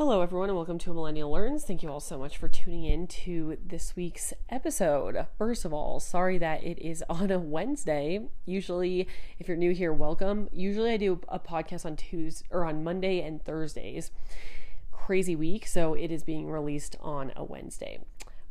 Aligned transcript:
Hello, 0.00 0.22
everyone, 0.22 0.48
and 0.48 0.56
welcome 0.56 0.78
to 0.78 0.94
Millennial 0.94 1.30
Learns. 1.30 1.62
Thank 1.62 1.82
you 1.82 1.90
all 1.90 2.00
so 2.00 2.18
much 2.18 2.38
for 2.38 2.48
tuning 2.48 2.84
in 2.84 3.06
to 3.06 3.58
this 3.62 3.94
week's 3.96 4.32
episode. 4.48 5.26
First 5.36 5.66
of 5.66 5.74
all, 5.74 6.00
sorry 6.00 6.38
that 6.38 6.64
it 6.64 6.78
is 6.78 7.04
on 7.10 7.30
a 7.30 7.38
Wednesday. 7.38 8.26
Usually, 8.46 9.06
if 9.38 9.46
you're 9.46 9.58
new 9.58 9.72
here, 9.72 9.92
welcome. 9.92 10.48
Usually, 10.54 10.92
I 10.92 10.96
do 10.96 11.20
a 11.28 11.38
podcast 11.38 11.84
on 11.84 11.96
Tuesday 11.96 12.46
or 12.50 12.64
on 12.64 12.82
Monday 12.82 13.20
and 13.20 13.44
Thursdays. 13.44 14.10
Crazy 14.90 15.36
week, 15.36 15.66
so 15.66 15.92
it 15.92 16.10
is 16.10 16.24
being 16.24 16.48
released 16.48 16.96
on 17.02 17.30
a 17.36 17.44
Wednesday. 17.44 18.00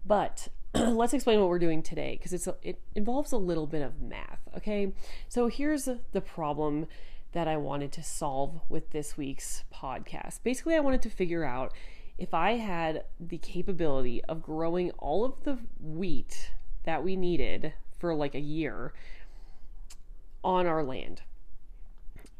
But 0.05 0.49
let's 0.75 1.15
explain 1.15 1.39
what 1.39 1.49
we're 1.49 1.57
doing 1.57 1.81
today 1.81 2.15
because 2.15 2.31
it's 2.31 2.47
it 2.61 2.79
involves 2.93 3.31
a 3.31 3.37
little 3.37 3.65
bit 3.65 3.81
of 3.81 3.99
math. 3.99 4.47
Okay, 4.55 4.93
so 5.27 5.47
here's 5.47 5.89
the 6.11 6.21
problem 6.21 6.85
that 7.31 7.47
I 7.47 7.57
wanted 7.57 7.91
to 7.93 8.03
solve 8.03 8.61
with 8.69 8.91
this 8.91 9.17
week's 9.17 9.63
podcast. 9.73 10.39
Basically, 10.43 10.75
I 10.75 10.79
wanted 10.79 11.01
to 11.03 11.09
figure 11.09 11.43
out 11.43 11.73
if 12.17 12.33
I 12.33 12.53
had 12.57 13.05
the 13.19 13.37
capability 13.37 14.23
of 14.25 14.41
growing 14.41 14.91
all 14.91 15.23
of 15.23 15.43
the 15.43 15.59
wheat 15.79 16.51
that 16.83 17.03
we 17.03 17.15
needed 17.15 17.73
for 17.97 18.13
like 18.13 18.35
a 18.35 18.39
year 18.39 18.93
on 20.43 20.65
our 20.65 20.83
land. 20.83 21.21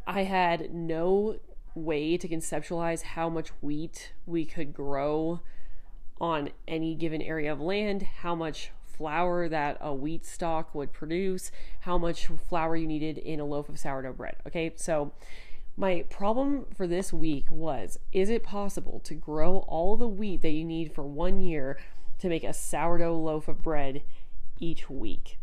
I 0.07 0.23
had 0.23 0.73
no 0.73 1.39
way 1.75 2.17
to 2.17 2.27
conceptualize 2.27 3.03
how 3.03 3.29
much 3.29 3.49
wheat 3.61 4.13
we 4.25 4.43
could 4.43 4.73
grow 4.73 5.41
on 6.19 6.49
any 6.67 6.95
given 6.95 7.21
area 7.21 7.51
of 7.51 7.61
land, 7.61 8.03
how 8.21 8.35
much 8.35 8.71
flour 8.99 9.47
that 9.47 9.77
a 9.79 9.93
wheat 9.93 10.25
stalk 10.25 10.75
would 10.75 10.91
produce, 10.91 11.51
how 11.79 11.97
much 11.97 12.27
flour 12.27 12.75
you 12.75 12.85
needed 12.85 13.17
in 13.17 13.39
a 13.39 13.45
loaf 13.45 13.69
of 13.69 13.79
sourdough 13.79 14.11
bread. 14.11 14.35
Okay, 14.45 14.73
so 14.75 15.13
my 15.77 16.03
problem 16.09 16.65
for 16.75 16.85
this 16.85 17.13
week 17.13 17.49
was 17.49 17.97
is 18.11 18.29
it 18.29 18.43
possible 18.43 18.99
to 19.05 19.15
grow 19.15 19.59
all 19.69 19.95
the 19.95 20.09
wheat 20.09 20.41
that 20.41 20.49
you 20.49 20.65
need 20.65 20.93
for 20.93 21.03
one 21.03 21.39
year 21.39 21.79
to 22.19 22.27
make 22.27 22.43
a 22.43 22.53
sourdough 22.53 23.17
loaf 23.17 23.47
of 23.47 23.63
bread 23.63 24.01
each 24.59 24.89
week? 24.89 25.37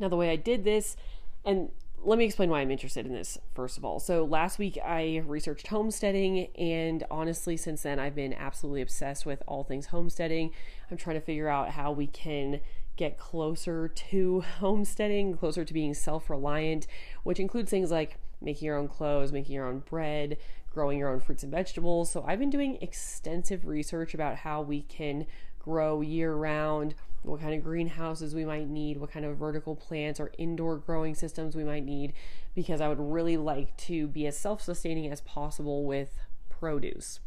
Now, 0.00 0.08
the 0.08 0.16
way 0.16 0.30
I 0.30 0.36
did 0.36 0.64
this, 0.64 0.96
and 1.44 1.68
let 2.04 2.18
me 2.18 2.24
explain 2.24 2.50
why 2.50 2.60
I'm 2.60 2.70
interested 2.70 3.06
in 3.06 3.12
this, 3.12 3.38
first 3.54 3.78
of 3.78 3.84
all. 3.84 4.00
So, 4.00 4.24
last 4.24 4.58
week 4.58 4.78
I 4.84 5.22
researched 5.26 5.68
homesteading, 5.68 6.48
and 6.56 7.04
honestly, 7.10 7.56
since 7.56 7.82
then 7.82 7.98
I've 7.98 8.14
been 8.14 8.32
absolutely 8.32 8.82
obsessed 8.82 9.24
with 9.24 9.42
all 9.46 9.62
things 9.62 9.86
homesteading. 9.86 10.50
I'm 10.90 10.96
trying 10.96 11.16
to 11.16 11.24
figure 11.24 11.48
out 11.48 11.70
how 11.70 11.92
we 11.92 12.06
can 12.06 12.60
get 12.96 13.18
closer 13.18 13.88
to 13.88 14.40
homesteading, 14.58 15.36
closer 15.36 15.64
to 15.64 15.72
being 15.72 15.94
self 15.94 16.28
reliant, 16.28 16.86
which 17.22 17.38
includes 17.38 17.70
things 17.70 17.90
like 17.90 18.16
making 18.40 18.66
your 18.66 18.76
own 18.76 18.88
clothes, 18.88 19.32
making 19.32 19.54
your 19.54 19.66
own 19.66 19.80
bread, 19.80 20.38
growing 20.72 20.98
your 20.98 21.10
own 21.10 21.20
fruits 21.20 21.44
and 21.44 21.52
vegetables. 21.52 22.10
So, 22.10 22.24
I've 22.26 22.40
been 22.40 22.50
doing 22.50 22.78
extensive 22.80 23.66
research 23.66 24.12
about 24.12 24.36
how 24.36 24.60
we 24.62 24.82
can 24.82 25.26
grow 25.60 26.00
year 26.00 26.34
round 26.34 26.94
what 27.22 27.40
kind 27.40 27.54
of 27.54 27.62
greenhouses 27.62 28.34
we 28.34 28.44
might 28.44 28.68
need, 28.68 28.98
what 28.98 29.10
kind 29.10 29.24
of 29.24 29.36
vertical 29.36 29.76
plants 29.76 30.18
or 30.18 30.32
indoor 30.38 30.76
growing 30.76 31.14
systems 31.14 31.54
we 31.54 31.64
might 31.64 31.84
need, 31.84 32.12
because 32.54 32.80
I 32.80 32.88
would 32.88 33.00
really 33.00 33.36
like 33.36 33.76
to 33.78 34.08
be 34.08 34.26
as 34.26 34.36
self 34.36 34.60
sustaining 34.60 35.10
as 35.10 35.20
possible 35.20 35.84
with 35.84 36.18
produce. 36.48 37.20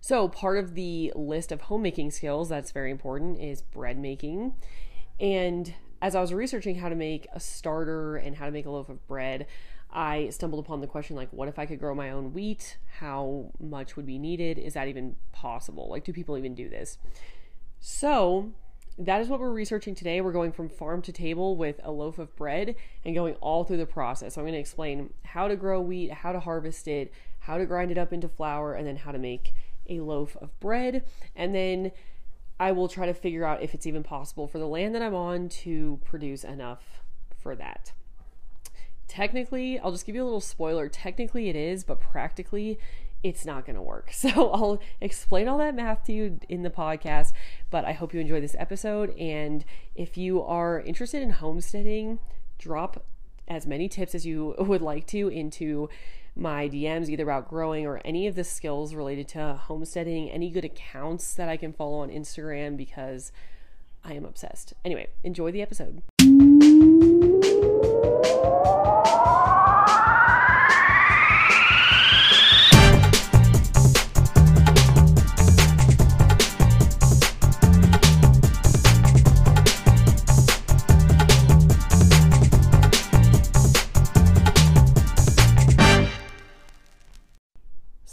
So, 0.00 0.28
part 0.28 0.58
of 0.58 0.74
the 0.74 1.12
list 1.16 1.50
of 1.50 1.62
homemaking 1.62 2.10
skills 2.10 2.48
that's 2.48 2.70
very 2.70 2.90
important 2.90 3.40
is 3.40 3.62
bread 3.62 3.98
making. 3.98 4.54
And 5.18 5.74
as 6.02 6.14
I 6.14 6.20
was 6.20 6.32
researching 6.32 6.76
how 6.76 6.88
to 6.88 6.94
make 6.94 7.26
a 7.32 7.40
starter 7.40 8.16
and 8.16 8.36
how 8.36 8.46
to 8.46 8.52
make 8.52 8.66
a 8.66 8.70
loaf 8.70 8.88
of 8.88 9.04
bread, 9.06 9.46
I 9.90 10.28
stumbled 10.28 10.64
upon 10.64 10.80
the 10.80 10.86
question 10.86 11.16
like, 11.16 11.32
what 11.32 11.48
if 11.48 11.58
I 11.58 11.66
could 11.66 11.78
grow 11.78 11.94
my 11.94 12.10
own 12.10 12.32
wheat? 12.32 12.76
How 12.98 13.50
much 13.58 13.96
would 13.96 14.06
be 14.06 14.18
needed? 14.18 14.58
Is 14.58 14.74
that 14.74 14.88
even 14.88 15.16
possible? 15.32 15.88
Like, 15.88 16.04
do 16.04 16.12
people 16.12 16.36
even 16.36 16.54
do 16.54 16.68
this? 16.68 16.98
So, 17.88 18.50
that 18.98 19.20
is 19.20 19.28
what 19.28 19.38
we're 19.38 19.52
researching 19.52 19.94
today. 19.94 20.20
We're 20.20 20.32
going 20.32 20.50
from 20.50 20.68
farm 20.68 21.02
to 21.02 21.12
table 21.12 21.56
with 21.56 21.80
a 21.84 21.92
loaf 21.92 22.18
of 22.18 22.34
bread 22.34 22.74
and 23.04 23.14
going 23.14 23.34
all 23.34 23.62
through 23.62 23.76
the 23.76 23.86
process. 23.86 24.34
So 24.34 24.40
I'm 24.40 24.44
going 24.44 24.54
to 24.54 24.58
explain 24.58 25.14
how 25.24 25.46
to 25.46 25.54
grow 25.54 25.80
wheat, 25.80 26.10
how 26.10 26.32
to 26.32 26.40
harvest 26.40 26.88
it, 26.88 27.12
how 27.38 27.58
to 27.58 27.64
grind 27.64 27.92
it 27.92 27.96
up 27.96 28.12
into 28.12 28.28
flour, 28.28 28.74
and 28.74 28.88
then 28.88 28.96
how 28.96 29.12
to 29.12 29.20
make 29.20 29.54
a 29.88 30.00
loaf 30.00 30.36
of 30.40 30.58
bread. 30.58 31.04
And 31.36 31.54
then 31.54 31.92
I 32.58 32.72
will 32.72 32.88
try 32.88 33.06
to 33.06 33.14
figure 33.14 33.44
out 33.44 33.62
if 33.62 33.72
it's 33.72 33.86
even 33.86 34.02
possible 34.02 34.48
for 34.48 34.58
the 34.58 34.66
land 34.66 34.92
that 34.96 35.02
I'm 35.02 35.14
on 35.14 35.48
to 35.50 36.00
produce 36.04 36.42
enough 36.42 37.04
for 37.38 37.54
that. 37.54 37.92
Technically, 39.06 39.78
I'll 39.78 39.92
just 39.92 40.06
give 40.06 40.16
you 40.16 40.24
a 40.24 40.26
little 40.26 40.40
spoiler. 40.40 40.88
Technically, 40.88 41.48
it 41.48 41.54
is, 41.54 41.84
but 41.84 42.00
practically, 42.00 42.80
it's 43.26 43.44
not 43.44 43.66
going 43.66 43.76
to 43.76 43.82
work. 43.82 44.10
So 44.26 44.50
I'll 44.50 44.80
explain 45.00 45.46
all 45.46 45.58
that 45.58 45.74
math 45.74 46.04
to 46.04 46.12
you 46.12 46.40
in 46.48 46.62
the 46.62 46.70
podcast, 46.70 47.32
but 47.70 47.84
I 47.84 47.92
hope 47.92 48.12
you 48.14 48.18
enjoy 48.20 48.40
this 48.40 48.56
episode. 48.58 49.16
And 49.18 49.64
if 49.94 50.16
you 50.16 50.42
are 50.42 50.80
interested 50.80 51.22
in 51.22 51.30
homesteading, 51.30 52.18
drop 52.58 53.04
as 53.46 53.66
many 53.66 53.88
tips 53.88 54.14
as 54.14 54.26
you 54.26 54.54
would 54.58 54.82
like 54.82 55.06
to 55.08 55.28
into 55.28 55.88
my 56.34 56.68
DMs, 56.68 57.08
either 57.08 57.22
about 57.22 57.48
growing 57.48 57.86
or 57.86 58.00
any 58.04 58.26
of 58.26 58.34
the 58.34 58.44
skills 58.44 58.94
related 58.94 59.28
to 59.28 59.54
homesteading, 59.54 60.30
any 60.30 60.50
good 60.50 60.64
accounts 60.64 61.34
that 61.34 61.48
I 61.48 61.56
can 61.56 61.72
follow 61.72 61.98
on 61.98 62.10
Instagram 62.10 62.76
because 62.76 63.32
I 64.04 64.14
am 64.14 64.24
obsessed. 64.24 64.72
Anyway, 64.84 65.08
enjoy 65.22 65.52
the 65.52 65.62
episode. 65.62 66.02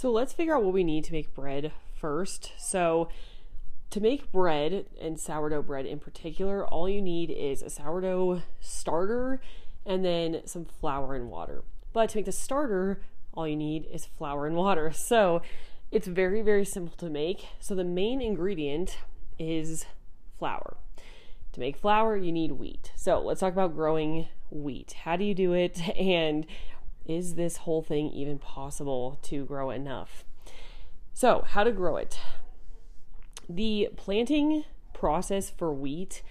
So 0.03 0.11
let's 0.11 0.33
figure 0.33 0.53
out 0.53 0.65
what 0.65 0.73
we 0.73 0.83
need 0.83 1.05
to 1.05 1.13
make 1.13 1.33
bread 1.33 1.71
first. 1.95 2.51
So, 2.57 3.07
to 3.89 4.01
make 4.01 4.33
bread 4.33 4.85
and 4.99 5.17
sourdough 5.17 5.61
bread 5.61 5.85
in 5.85 5.97
particular, 5.97 6.67
all 6.67 6.89
you 6.89 7.01
need 7.01 7.29
is 7.29 7.61
a 7.61 7.69
sourdough 7.69 8.41
starter 8.59 9.39
and 9.85 10.03
then 10.03 10.41
some 10.43 10.65
flour 10.65 11.15
and 11.15 11.29
water. 11.29 11.63
But 11.93 12.09
to 12.09 12.17
make 12.17 12.25
the 12.25 12.33
starter, 12.33 12.99
all 13.33 13.47
you 13.47 13.55
need 13.55 13.87
is 13.93 14.05
flour 14.05 14.45
and 14.45 14.57
water. 14.57 14.91
So, 14.93 15.41
it's 15.89 16.07
very, 16.07 16.41
very 16.41 16.65
simple 16.65 16.97
to 16.97 17.09
make. 17.09 17.45
So, 17.61 17.73
the 17.73 17.85
main 17.85 18.21
ingredient 18.21 18.97
is 19.39 19.85
flour. 20.37 20.75
To 21.53 21.59
make 21.61 21.77
flour, 21.77 22.17
you 22.17 22.33
need 22.33 22.51
wheat. 22.51 22.91
So, 22.97 23.21
let's 23.21 23.39
talk 23.39 23.53
about 23.53 23.73
growing 23.73 24.27
wheat. 24.51 24.95
How 25.05 25.15
do 25.15 25.23
you 25.23 25.33
do 25.33 25.53
it? 25.53 25.79
And 25.97 26.45
is 27.05 27.35
this 27.35 27.57
whole 27.57 27.81
thing 27.81 28.09
even 28.09 28.39
possible 28.39 29.19
to 29.23 29.45
grow 29.45 29.69
enough? 29.69 30.23
So, 31.13 31.43
how 31.47 31.63
to 31.63 31.71
grow 31.71 31.97
it? 31.97 32.17
The 33.49 33.89
planting 33.95 34.63
process 34.93 35.49
for 35.49 35.73
wheat 35.73 36.21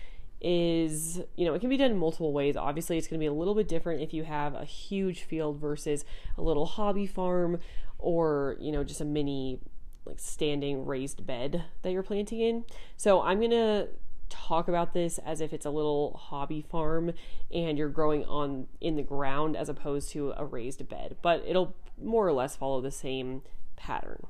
is, 0.41 1.21
you 1.37 1.45
know, 1.45 1.55
it 1.55 1.61
can 1.61 1.69
be 1.69 1.77
done 1.77 1.93
in 1.93 1.99
multiple 1.99 2.33
ways. 2.33 2.57
Obviously, 2.57 2.99
it's 2.99 3.07
going 3.07 3.19
to 3.19 3.23
be 3.23 3.29
a 3.29 3.33
little 3.33 3.55
bit 3.55 3.69
different 3.69 4.03
if 4.03 4.13
you 4.13 4.25
have 4.25 4.55
a 4.55 4.65
huge 4.65 5.23
field 5.23 5.61
versus 5.61 6.05
a 6.37 6.43
little 6.43 6.67
hobby 6.67 7.07
farm 7.07 7.61
or, 7.99 8.57
you 8.61 8.73
know, 8.73 8.83
just 8.83 9.01
a 9.01 9.05
mini 9.05 9.61
like 10.05 10.19
standing 10.19 10.85
raised 10.85 11.25
bed 11.25 11.65
that 11.83 11.93
you're 11.93 12.03
planting 12.03 12.41
in. 12.41 12.65
So, 12.97 13.23
I'm 13.23 13.39
going 13.39 13.51
to 13.51 13.89
talk 14.33 14.69
about 14.69 14.95
this 14.95 15.19
as 15.19 15.41
if 15.41 15.53
it's 15.53 15.67
a 15.67 15.71
little 15.71 16.17
hobby 16.17 16.63
farm 16.63 17.13
and 17.53 17.77
you're 17.77 17.89
growing 17.89 18.25
on 18.25 18.67
in 18.81 18.97
the 18.97 19.03
ground 19.03 19.57
as 19.57 19.69
opposed 19.69 20.11
to 20.11 20.33
a 20.37 20.45
raised 20.45 20.89
bed, 20.89 21.17
but 21.23 21.45
it'll 21.47 21.77
more 22.03 22.27
or 22.27 22.33
less 22.33 22.57
follow 22.57 22.81
the 22.81 22.91
same 22.91 23.43
pattern. 23.77 24.27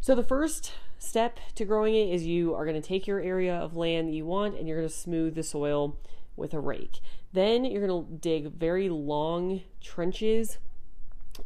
So 0.00 0.14
the 0.14 0.24
first 0.24 0.72
step 0.98 1.38
to 1.54 1.64
growing 1.64 1.94
it 1.94 2.12
is 2.12 2.26
you 2.26 2.54
are 2.54 2.64
going 2.64 2.80
to 2.80 2.86
take 2.86 3.06
your 3.06 3.20
area 3.20 3.54
of 3.54 3.76
land 3.76 4.08
that 4.08 4.12
you 4.12 4.26
want 4.26 4.58
and 4.58 4.66
you're 4.66 4.78
going 4.78 4.88
to 4.88 4.94
smooth 4.94 5.34
the 5.34 5.42
soil 5.42 5.96
with 6.36 6.52
a 6.52 6.60
rake. 6.60 7.00
Then 7.32 7.64
you're 7.64 7.86
going 7.86 8.06
to 8.06 8.12
dig 8.12 8.52
very 8.52 8.88
long 8.88 9.62
trenches 9.80 10.58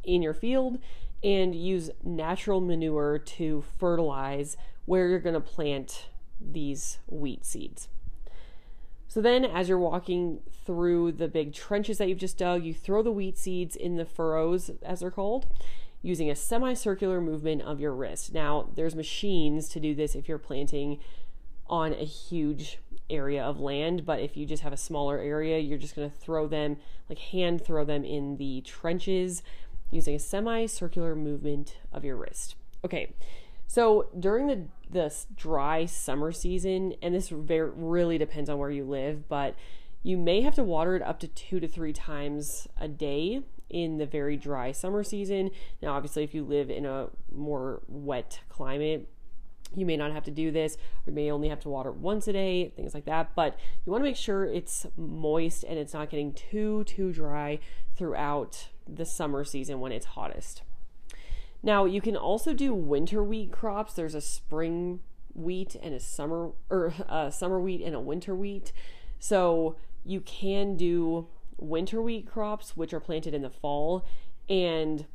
in 0.03 0.23
your 0.23 0.35
field 0.35 0.79
and 1.23 1.55
use 1.55 1.91
natural 2.03 2.61
manure 2.61 3.19
to 3.19 3.65
fertilize 3.79 4.57
where 4.87 5.09
you're 5.09 5.19
going 5.19 5.35
to 5.35 5.41
plant 5.41 6.09
these 6.53 6.99
wheat 7.07 7.45
seeds. 7.45 7.89
So 9.09 9.21
then, 9.21 9.45
as 9.45 9.69
you're 9.69 9.79
walking 9.79 10.41
through 10.67 11.13
the 11.13 11.29
big 11.29 11.53
trenches 11.53 11.99
that 11.99 12.09
you've 12.09 12.19
just 12.19 12.39
dug, 12.39 12.65
you 12.65 12.75
throw 12.75 13.03
the 13.03 13.13
wheat 13.13 13.39
seeds 13.39 13.77
in 13.77 13.97
the 13.97 14.05
furrows, 14.05 14.71
as 14.83 15.01
they're 15.01 15.11
called, 15.11 15.47
using 16.03 16.31
a 16.31 16.35
semicircular 16.35 17.21
movement 17.21 17.63
of 17.63 17.81
your 17.81 17.95
wrist. 17.95 18.35
Now, 18.35 18.69
there's 18.75 18.95
machines 18.95 19.69
to 19.71 19.81
do 19.81 19.95
this 19.95 20.15
if 20.15 20.29
you're 20.29 20.39
planting 20.39 20.99
on 21.69 21.93
a 21.93 22.05
huge 22.05 22.79
area 23.09 23.43
of 23.43 23.61
land, 23.61 24.05
but 24.05 24.21
if 24.21 24.37
you 24.37 24.47
just 24.47 24.63
have 24.63 24.73
a 24.73 24.77
smaller 24.77 25.19
area, 25.19 25.59
you're 25.59 25.79
just 25.79 25.97
going 25.97 26.11
to 26.11 26.17
throw 26.17 26.47
them, 26.47 26.77
like 27.09 27.19
hand 27.19 27.65
throw 27.65 27.85
them 27.85 28.05
in 28.05 28.37
the 28.37 28.61
trenches 28.63 29.43
using 29.91 30.15
a 30.15 30.19
semicircular 30.19 31.15
movement 31.15 31.77
of 31.93 32.05
your 32.05 32.17
wrist. 32.17 32.57
Okay, 32.85 33.15
so 33.75 34.09
during 34.17 34.47
the 34.47 34.69
the 34.89 35.13
dry 35.35 35.85
summer 35.85 36.31
season, 36.31 36.95
and 37.03 37.13
this 37.13 37.29
very, 37.29 37.71
really 37.71 38.19
depends 38.19 38.49
on 38.49 38.57
where 38.57 38.71
you 38.71 38.85
live, 38.85 39.29
but 39.29 39.57
you 40.05 40.17
may 40.17 40.43
have 40.43 40.55
to 40.55 40.63
water 40.63 40.95
it 40.95 41.03
up 41.03 41.19
to 41.19 41.27
two 41.27 41.59
to 41.59 41.67
three 41.67 41.93
times 41.93 42.69
a 42.79 42.87
day 42.87 43.43
in 43.69 43.99
the 43.99 44.07
very 44.07 44.37
dry 44.37 44.71
summer 44.71 45.03
season. 45.03 45.51
Now, 45.83 45.95
obviously, 45.95 46.23
if 46.23 46.35
you 46.35 46.45
live 46.45 46.71
in 46.71 46.87
a 46.87 47.09
more 47.35 47.83
wet 47.89 48.39
climate, 48.49 49.09
you 49.75 49.85
may 49.85 49.97
not 49.97 50.13
have 50.13 50.23
to 50.25 50.31
do 50.31 50.53
this, 50.53 50.77
or 50.77 51.11
you 51.11 51.13
may 51.13 51.33
only 51.33 51.49
have 51.49 51.59
to 51.61 51.69
water 51.69 51.91
once 51.91 52.29
a 52.29 52.33
day, 52.33 52.73
things 52.77 52.95
like 52.95 53.07
that. 53.07 53.35
But 53.35 53.59
you 53.85 53.91
want 53.91 54.03
to 54.05 54.09
make 54.09 54.17
sure 54.17 54.45
it's 54.45 54.87
moist 54.97 55.65
and 55.65 55.81
it's 55.81 55.95
not 55.95 56.11
getting 56.11 56.33
too, 56.33 56.85
too 56.85 57.13
dry 57.13 57.59
throughout 57.97 58.69
the 58.87 59.05
summer 59.05 59.43
season 59.43 59.81
when 59.81 59.91
it's 59.91 60.07
hottest. 60.07 60.63
Now, 61.65 61.87
you 61.87 62.03
can 62.03 62.15
also 62.15 62.53
do 62.53 62.75
winter 62.75 63.25
wheat 63.25 63.51
crops. 63.51 63.95
There's 63.95 64.15
a 64.15 64.21
spring 64.21 65.01
wheat 65.35 65.75
and 65.83 65.95
a 65.95 65.99
summer 65.99 66.51
or 66.69 66.93
a 67.09 67.33
summer 67.33 67.59
wheat 67.59 67.81
and 67.81 67.97
a 67.97 68.01
winter 68.01 68.35
wheat. 68.35 68.71
So, 69.19 69.77
you 70.05 70.21
can 70.21 70.77
do 70.77 71.27
winter 71.57 72.03
wheat 72.03 72.31
crops 72.31 72.77
which 72.77 72.93
are 72.93 73.01
planted 73.01 73.33
in 73.33 73.41
the 73.41 73.49
fall 73.49 74.05
and 74.47 75.07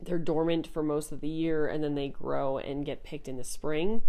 they're 0.00 0.18
dormant 0.18 0.68
for 0.68 0.84
most 0.84 1.10
of 1.10 1.20
the 1.20 1.28
year 1.28 1.66
and 1.66 1.82
then 1.82 1.96
they 1.96 2.08
grow 2.08 2.58
and 2.58 2.86
get 2.86 3.02
picked 3.02 3.26
in 3.26 3.36
the 3.36 3.42
spring 3.42 4.02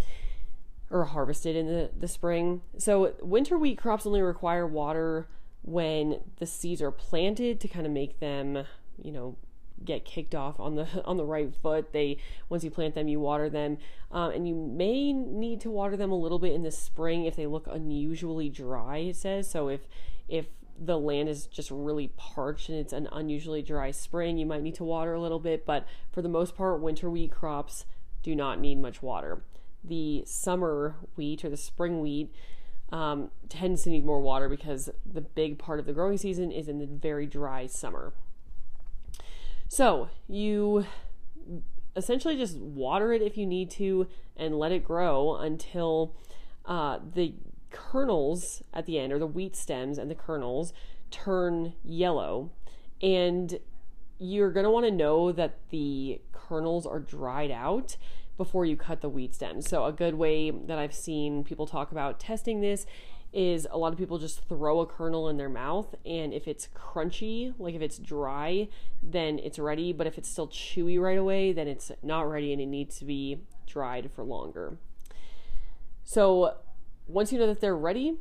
or 0.91 1.05
harvested 1.05 1.55
in 1.55 1.65
the, 1.65 1.89
the 1.97 2.07
spring. 2.07 2.61
So 2.77 3.15
winter 3.21 3.57
wheat 3.57 3.79
crops 3.79 4.05
only 4.05 4.21
require 4.21 4.67
water 4.67 5.27
when 5.63 6.19
the 6.37 6.45
seeds 6.45 6.83
are 6.83 6.91
planted 6.91 7.59
to 7.61 7.67
kind 7.67 7.87
of 7.87 7.91
make 7.91 8.19
them, 8.19 8.65
you 9.01 9.11
know, 9.11 9.35
get 9.83 10.05
kicked 10.05 10.33
off 10.33 10.59
on 10.59 10.75
the 10.75 10.87
on 11.05 11.17
the 11.17 11.25
right 11.25 11.53
foot. 11.53 11.91
They 11.91 12.17
once 12.49 12.63
you 12.63 12.71
plant 12.71 12.95
them, 12.95 13.07
you 13.07 13.19
water 13.19 13.49
them, 13.49 13.77
um, 14.11 14.31
and 14.31 14.47
you 14.47 14.55
may 14.55 15.13
need 15.13 15.61
to 15.61 15.69
water 15.69 15.97
them 15.97 16.11
a 16.11 16.17
little 16.17 16.39
bit 16.39 16.53
in 16.53 16.63
the 16.63 16.71
spring 16.71 17.25
if 17.25 17.35
they 17.35 17.47
look 17.47 17.67
unusually 17.67 18.49
dry. 18.49 18.97
It 18.97 19.15
says 19.15 19.49
so. 19.49 19.67
If 19.67 19.81
if 20.27 20.47
the 20.77 20.97
land 20.97 21.29
is 21.29 21.47
just 21.47 21.71
really 21.71 22.09
parched 22.17 22.69
and 22.69 22.77
it's 22.77 22.93
an 22.93 23.07
unusually 23.11 23.61
dry 23.61 23.91
spring, 23.91 24.37
you 24.37 24.45
might 24.45 24.61
need 24.61 24.75
to 24.75 24.83
water 24.83 25.13
a 25.13 25.21
little 25.21 25.39
bit, 25.39 25.65
but 25.65 25.87
for 26.11 26.21
the 26.21 26.29
most 26.29 26.55
part, 26.55 26.81
winter 26.81 27.09
wheat 27.09 27.31
crops 27.31 27.85
do 28.23 28.35
not 28.35 28.59
need 28.59 28.81
much 28.81 29.01
water. 29.01 29.41
The 29.83 30.23
summer 30.25 30.95
wheat 31.15 31.45
or 31.45 31.49
the 31.49 31.57
spring 31.57 32.01
wheat 32.01 32.33
um, 32.91 33.31
tends 33.49 33.83
to 33.83 33.89
need 33.89 34.05
more 34.05 34.19
water 34.19 34.49
because 34.49 34.89
the 35.05 35.21
big 35.21 35.57
part 35.57 35.79
of 35.79 35.85
the 35.85 35.93
growing 35.93 36.17
season 36.17 36.51
is 36.51 36.67
in 36.67 36.79
the 36.79 36.85
very 36.85 37.25
dry 37.25 37.67
summer. 37.67 38.13
So 39.67 40.09
you 40.27 40.85
essentially 41.95 42.37
just 42.37 42.57
water 42.57 43.13
it 43.13 43.21
if 43.21 43.37
you 43.37 43.45
need 43.45 43.71
to 43.71 44.07
and 44.35 44.57
let 44.59 44.71
it 44.71 44.83
grow 44.83 45.35
until 45.37 46.15
uh, 46.65 46.99
the 47.13 47.33
kernels 47.71 48.63
at 48.73 48.85
the 48.85 48.99
end, 48.99 49.13
or 49.13 49.19
the 49.19 49.27
wheat 49.27 49.55
stems 49.55 49.97
and 49.97 50.09
the 50.09 50.15
kernels, 50.15 50.73
turn 51.11 51.73
yellow. 51.83 52.51
And 53.01 53.59
you're 54.17 54.51
going 54.51 54.63
to 54.63 54.69
want 54.69 54.85
to 54.85 54.91
know 54.91 55.31
that 55.31 55.57
the 55.69 56.21
kernels 56.31 56.85
are 56.85 56.99
dried 56.99 57.51
out 57.51 57.97
before 58.37 58.65
you 58.65 58.75
cut 58.75 59.01
the 59.01 59.09
wheat 59.09 59.33
stems. 59.33 59.69
So, 59.69 59.85
a 59.85 59.93
good 59.93 60.15
way 60.15 60.51
that 60.51 60.77
I've 60.77 60.93
seen 60.93 61.43
people 61.43 61.67
talk 61.67 61.91
about 61.91 62.19
testing 62.19 62.61
this 62.61 62.85
is 63.35 63.67
a 63.69 63.77
lot 63.77 63.91
of 63.91 63.99
people 63.99 64.17
just 64.17 64.47
throw 64.47 64.79
a 64.79 64.85
kernel 64.85 65.27
in 65.27 65.35
their 65.35 65.49
mouth, 65.49 65.93
and 66.05 66.33
if 66.33 66.47
it's 66.47 66.69
crunchy, 66.73 67.53
like 67.59 67.75
if 67.75 67.81
it's 67.81 67.99
dry, 67.99 68.69
then 69.03 69.39
it's 69.39 69.59
ready. 69.59 69.91
But 69.91 70.07
if 70.07 70.17
it's 70.17 70.29
still 70.29 70.47
chewy 70.47 70.99
right 70.99 71.17
away, 71.17 71.51
then 71.51 71.67
it's 71.67 71.91
not 72.01 72.21
ready 72.29 72.53
and 72.53 72.61
it 72.61 72.67
needs 72.67 72.97
to 72.99 73.05
be 73.05 73.41
dried 73.67 74.09
for 74.15 74.23
longer. 74.23 74.77
So, 76.03 76.55
once 77.07 77.33
you 77.33 77.37
know 77.37 77.47
that 77.47 77.59
they're 77.59 77.75
ready, 77.75 78.17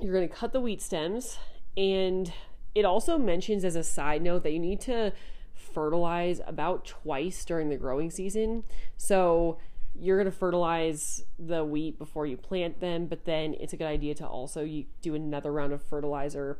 you're 0.00 0.14
going 0.14 0.28
to 0.28 0.34
cut 0.34 0.52
the 0.52 0.60
wheat 0.60 0.80
stems. 0.80 1.38
And 1.76 2.32
it 2.74 2.84
also 2.84 3.18
mentions 3.18 3.64
as 3.64 3.74
a 3.74 3.82
side 3.82 4.22
note 4.22 4.44
that 4.44 4.52
you 4.52 4.60
need 4.60 4.80
to 4.82 5.12
fertilize 5.54 6.40
about 6.46 6.84
twice 6.84 7.44
during 7.44 7.68
the 7.68 7.76
growing 7.76 8.10
season. 8.10 8.64
So 8.96 9.58
you're 9.98 10.16
going 10.16 10.30
to 10.30 10.36
fertilize 10.36 11.24
the 11.38 11.64
wheat 11.64 11.98
before 11.98 12.26
you 12.26 12.36
plant 12.36 12.80
them, 12.80 13.06
but 13.06 13.24
then 13.24 13.54
it's 13.54 13.72
a 13.72 13.76
good 13.76 13.86
idea 13.86 14.14
to 14.14 14.26
also 14.26 14.66
do 15.02 15.14
another 15.14 15.52
round 15.52 15.72
of 15.72 15.82
fertilizer 15.82 16.58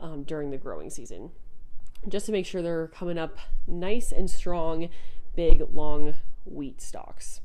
um, 0.00 0.24
during 0.24 0.50
the 0.50 0.58
growing 0.58 0.90
season 0.90 1.30
just 2.08 2.26
to 2.26 2.32
make 2.32 2.46
sure 2.46 2.62
they're 2.62 2.88
coming 2.88 3.18
up 3.18 3.38
nice 3.66 4.12
and 4.12 4.28
strong, 4.28 4.88
big, 5.34 5.62
long 5.72 6.14
wheat 6.44 6.80
stalks. 6.80 7.40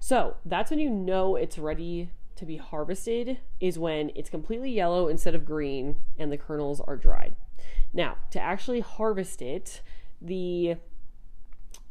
So 0.00 0.36
that's 0.44 0.70
when 0.70 0.80
you 0.80 0.90
know 0.90 1.36
it's 1.36 1.58
ready 1.58 2.10
to 2.36 2.44
be 2.44 2.56
harvested 2.56 3.38
is 3.60 3.78
when 3.78 4.10
it's 4.14 4.28
completely 4.28 4.70
yellow 4.70 5.08
instead 5.08 5.34
of 5.34 5.44
green 5.44 5.96
and 6.18 6.32
the 6.32 6.36
kernels 6.36 6.80
are 6.80 6.96
dried. 6.96 7.36
Now, 7.92 8.16
to 8.30 8.40
actually 8.40 8.80
harvest 8.80 9.40
it, 9.40 9.82
the 10.20 10.76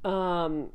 um 0.03 0.69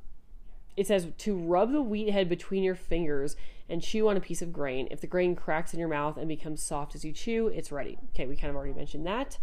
it 0.79 0.87
says 0.87 1.09
to 1.19 1.37
rub 1.37 1.73
the 1.73 1.83
wheat 1.83 2.11
head 2.11 2.29
between 2.29 2.63
your 2.63 2.77
fingers 2.77 3.35
and 3.69 3.83
chew 3.83 4.09
on 4.09 4.17
a 4.17 4.21
piece 4.21 4.41
of 4.41 4.53
grain. 4.53 4.87
If 4.93 5.01
the 5.01 5.09
grain 5.09 5.35
cracks 5.35 5.75
in 5.75 5.81
your 5.81 5.89
mouth 5.89 6.17
and 6.17 6.29
becomes 6.29 6.63
soft 6.63 6.95
as 6.95 7.05
you 7.05 7.13
chew, 7.13 7.49
it's 7.49 7.73
ready. 7.73 7.99
Okay, 8.15 8.27
we 8.27 8.37
kind 8.37 8.49
of 8.49 8.55
already 8.55 8.73
mentioned 8.73 9.05
that. 9.05 9.39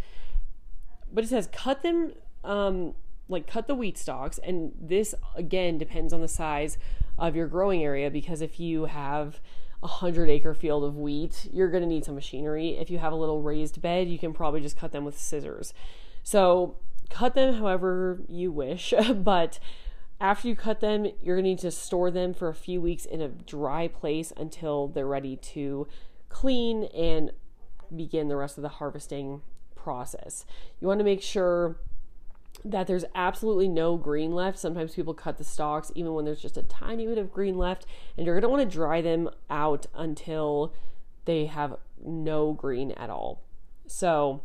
But 1.12 1.26
it 1.26 1.28
says 1.28 1.50
cut 1.52 1.84
them 1.84 2.14
um 2.46 2.94
like 3.28 3.48
cut 3.48 3.68
the 3.68 3.76
wheat 3.76 3.98
stalks 3.98 4.38
and 4.38 4.72
this 4.80 5.14
again 5.36 5.78
depends 5.78 6.14
on 6.14 6.22
the 6.22 6.28
size 6.28 6.78
of 7.18 7.36
your 7.36 7.48
growing 7.48 7.84
area 7.84 8.10
because 8.10 8.42
if 8.42 8.58
you 8.58 8.86
have 8.86 9.42
a 9.84 9.88
hundred 9.88 10.30
acre 10.30 10.54
field 10.54 10.86
of 10.86 10.96
wheat, 10.96 11.50
you're 11.52 11.70
going 11.70 11.84
to 11.84 11.90
need 11.90 12.06
some 12.06 12.16
machinery. 12.16 12.78
If 12.78 12.90
you 12.90 12.98
have 12.98 13.12
a 13.12 13.18
little 13.18 13.42
raised 13.42 13.82
bed, 13.82 14.08
you 14.08 14.18
can 14.18 14.34
probably 14.34 14.62
just 14.62 14.78
cut 14.78 14.94
them 14.94 15.04
with 15.04 15.20
scissors. 15.20 15.74
So 16.24 16.78
cut 17.10 17.36
them 17.36 17.56
however 17.56 18.22
you 18.30 18.54
wish, 18.54 18.94
but 19.16 19.60
after 20.20 20.48
you 20.48 20.56
cut 20.56 20.80
them, 20.80 21.06
you're 21.22 21.36
going 21.36 21.44
to 21.44 21.50
need 21.50 21.60
to 21.60 21.72
store 21.72 22.10
them 22.10 22.34
for 22.34 22.48
a 22.48 22.54
few 22.54 22.82
weeks 22.82 23.06
in 23.06 23.22
a 23.22 23.28
dry 23.28 23.88
place 23.88 24.32
until 24.38 24.88
they're 24.88 25.08
ready 25.08 25.36
to 25.36 25.88
clean 26.30 26.86
and 26.86 27.32
begin 27.96 28.28
the 28.28 28.36
rest 28.36 28.58
of 28.58 28.62
the 28.62 28.70
harvesting 28.70 29.42
process. 29.76 30.46
You 30.80 30.88
want 30.88 31.00
to 31.00 31.04
make 31.06 31.22
sure 31.22 31.78
that 32.64 32.88
there's 32.88 33.06
absolutely 33.14 33.68
no 33.68 33.98
green 33.98 34.32
left. 34.32 34.58
Sometimes 34.58 34.96
people 34.96 35.14
cut 35.14 35.38
the 35.38 35.44
stalks 35.44 35.92
even 35.94 36.14
when 36.14 36.26
there's 36.26 36.42
just 36.42 36.58
a 36.58 36.64
tiny 36.64 37.06
bit 37.06 37.18
of 37.18 37.32
green 37.32 37.58
left, 37.58 37.86
and 38.18 38.26
you're 38.26 38.36
going 38.36 38.42
to 38.44 38.50
want 38.50 38.70
to 38.70 38.76
dry 38.76 39.02
them 39.02 39.30
out 39.50 39.86
until 39.94 40.74
they 41.26 41.46
have 41.46 41.76
no 42.04 42.54
green 42.54 42.92
at 42.94 43.10
all. 43.10 43.42
So 43.88 44.42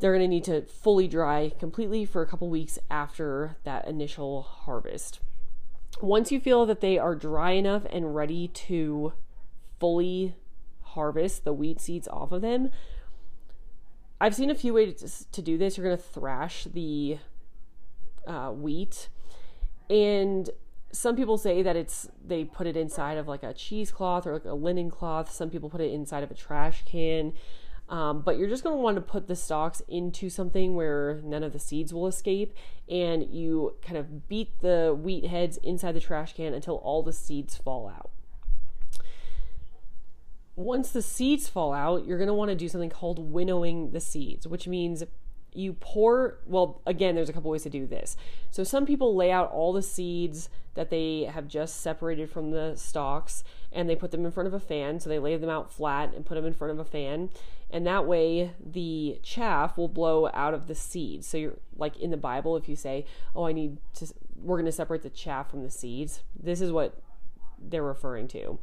they're 0.00 0.12
going 0.12 0.24
to 0.24 0.28
need 0.28 0.44
to 0.44 0.62
fully 0.62 1.06
dry 1.06 1.52
completely 1.58 2.04
for 2.04 2.22
a 2.22 2.26
couple 2.26 2.48
weeks 2.48 2.78
after 2.90 3.56
that 3.64 3.86
initial 3.86 4.42
harvest. 4.42 5.20
Once 6.00 6.32
you 6.32 6.40
feel 6.40 6.64
that 6.66 6.80
they 6.80 6.98
are 6.98 7.14
dry 7.14 7.52
enough 7.52 7.84
and 7.90 8.14
ready 8.14 8.48
to 8.48 9.12
fully 9.78 10.34
harvest 10.82 11.44
the 11.44 11.52
wheat 11.52 11.80
seeds 11.80 12.08
off 12.08 12.32
of 12.32 12.40
them, 12.40 12.70
I've 14.20 14.34
seen 14.34 14.50
a 14.50 14.54
few 14.54 14.74
ways 14.74 15.26
to 15.32 15.42
do 15.42 15.56
this. 15.56 15.76
You're 15.76 15.86
going 15.86 15.96
to 15.96 16.02
thrash 16.02 16.64
the 16.64 17.18
uh, 18.26 18.50
wheat, 18.50 19.08
and 19.88 20.50
some 20.92 21.16
people 21.16 21.38
say 21.38 21.62
that 21.62 21.76
it's 21.76 22.08
they 22.24 22.44
put 22.44 22.66
it 22.66 22.76
inside 22.76 23.16
of 23.16 23.28
like 23.28 23.42
a 23.42 23.54
cheesecloth 23.54 24.26
or 24.26 24.34
like 24.34 24.44
a 24.44 24.52
linen 24.52 24.90
cloth. 24.90 25.30
Some 25.32 25.50
people 25.50 25.70
put 25.70 25.80
it 25.80 25.92
inside 25.92 26.22
of 26.22 26.30
a 26.30 26.34
trash 26.34 26.82
can. 26.84 27.32
Um, 27.90 28.22
but 28.22 28.38
you're 28.38 28.48
just 28.48 28.62
going 28.62 28.76
to 28.76 28.80
want 28.80 28.94
to 28.94 29.00
put 29.00 29.26
the 29.26 29.34
stalks 29.34 29.82
into 29.88 30.30
something 30.30 30.76
where 30.76 31.20
none 31.24 31.42
of 31.42 31.52
the 31.52 31.58
seeds 31.58 31.92
will 31.92 32.06
escape, 32.06 32.54
and 32.88 33.24
you 33.34 33.74
kind 33.82 33.98
of 33.98 34.28
beat 34.28 34.60
the 34.60 34.96
wheat 34.98 35.26
heads 35.26 35.58
inside 35.58 35.92
the 35.92 36.00
trash 36.00 36.34
can 36.34 36.54
until 36.54 36.76
all 36.76 37.02
the 37.02 37.12
seeds 37.12 37.56
fall 37.56 37.88
out. 37.88 38.10
Once 40.54 40.90
the 40.90 41.02
seeds 41.02 41.48
fall 41.48 41.72
out, 41.72 42.06
you're 42.06 42.18
going 42.18 42.28
to 42.28 42.34
want 42.34 42.50
to 42.50 42.54
do 42.54 42.68
something 42.68 42.90
called 42.90 43.18
winnowing 43.18 43.90
the 43.90 44.00
seeds, 44.00 44.46
which 44.46 44.68
means 44.68 45.02
you 45.52 45.72
pour 45.72 46.38
well 46.46 46.80
again 46.86 47.16
there's 47.16 47.28
a 47.28 47.32
couple 47.32 47.50
ways 47.50 47.64
to 47.64 47.70
do 47.70 47.86
this. 47.86 48.16
So 48.52 48.62
some 48.62 48.86
people 48.86 49.16
lay 49.16 49.32
out 49.32 49.50
all 49.50 49.72
the 49.72 49.82
seeds 49.82 50.48
that 50.74 50.90
they 50.90 51.22
have 51.24 51.48
just 51.48 51.80
separated 51.80 52.30
from 52.30 52.52
the 52.52 52.76
stalks 52.76 53.42
and 53.72 53.88
they 53.88 53.96
put 53.96 54.12
them 54.12 54.24
in 54.24 54.30
front 54.30 54.46
of 54.46 54.54
a 54.54 54.60
fan. 54.60 55.00
So 55.00 55.08
they 55.08 55.18
lay 55.18 55.36
them 55.36 55.50
out 55.50 55.72
flat 55.72 56.14
and 56.14 56.24
put 56.24 56.36
them 56.36 56.46
in 56.46 56.52
front 56.52 56.72
of 56.72 56.78
a 56.78 56.84
fan 56.84 57.30
and 57.72 57.86
that 57.86 58.06
way 58.06 58.52
the 58.64 59.18
chaff 59.22 59.76
will 59.76 59.88
blow 59.88 60.28
out 60.34 60.54
of 60.54 60.66
the 60.66 60.74
seeds 60.74 61.26
so 61.26 61.38
you're 61.38 61.58
like 61.76 61.96
in 61.98 62.10
the 62.10 62.16
bible 62.16 62.56
if 62.56 62.68
you 62.68 62.76
say 62.76 63.04
oh 63.34 63.46
i 63.46 63.52
need 63.52 63.78
to 63.94 64.06
we're 64.36 64.56
going 64.56 64.66
to 64.66 64.72
separate 64.72 65.02
the 65.02 65.10
chaff 65.10 65.50
from 65.50 65.62
the 65.62 65.70
seeds 65.70 66.22
this 66.40 66.60
is 66.60 66.72
what 66.72 67.00
they're 67.58 67.82
referring 67.82 68.26
to 68.26 68.58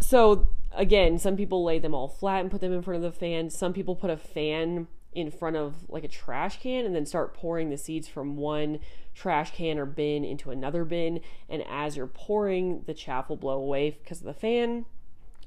so 0.00 0.48
again, 0.72 1.18
some 1.18 1.36
people 1.36 1.64
lay 1.64 1.78
them 1.78 1.94
all 1.94 2.08
flat 2.08 2.40
and 2.40 2.50
put 2.50 2.60
them 2.60 2.72
in 2.72 2.82
front 2.82 3.04
of 3.04 3.12
the 3.12 3.18
fan. 3.18 3.50
Some 3.50 3.72
people 3.72 3.96
put 3.96 4.10
a 4.10 4.16
fan 4.16 4.86
in 5.14 5.30
front 5.30 5.56
of 5.56 5.88
like 5.88 6.04
a 6.04 6.08
trash 6.08 6.60
can 6.60 6.84
and 6.84 6.94
then 6.94 7.06
start 7.06 7.34
pouring 7.34 7.70
the 7.70 7.78
seeds 7.78 8.06
from 8.06 8.36
one 8.36 8.78
trash 9.14 9.52
can 9.52 9.78
or 9.78 9.86
bin 9.86 10.24
into 10.24 10.50
another 10.50 10.84
bin. 10.84 11.20
And 11.48 11.64
as 11.68 11.96
you're 11.96 12.06
pouring, 12.06 12.84
the 12.86 12.94
chaff 12.94 13.28
will 13.28 13.36
blow 13.36 13.58
away 13.58 13.90
because 13.90 14.20
of 14.20 14.26
the 14.26 14.34
fan. 14.34 14.86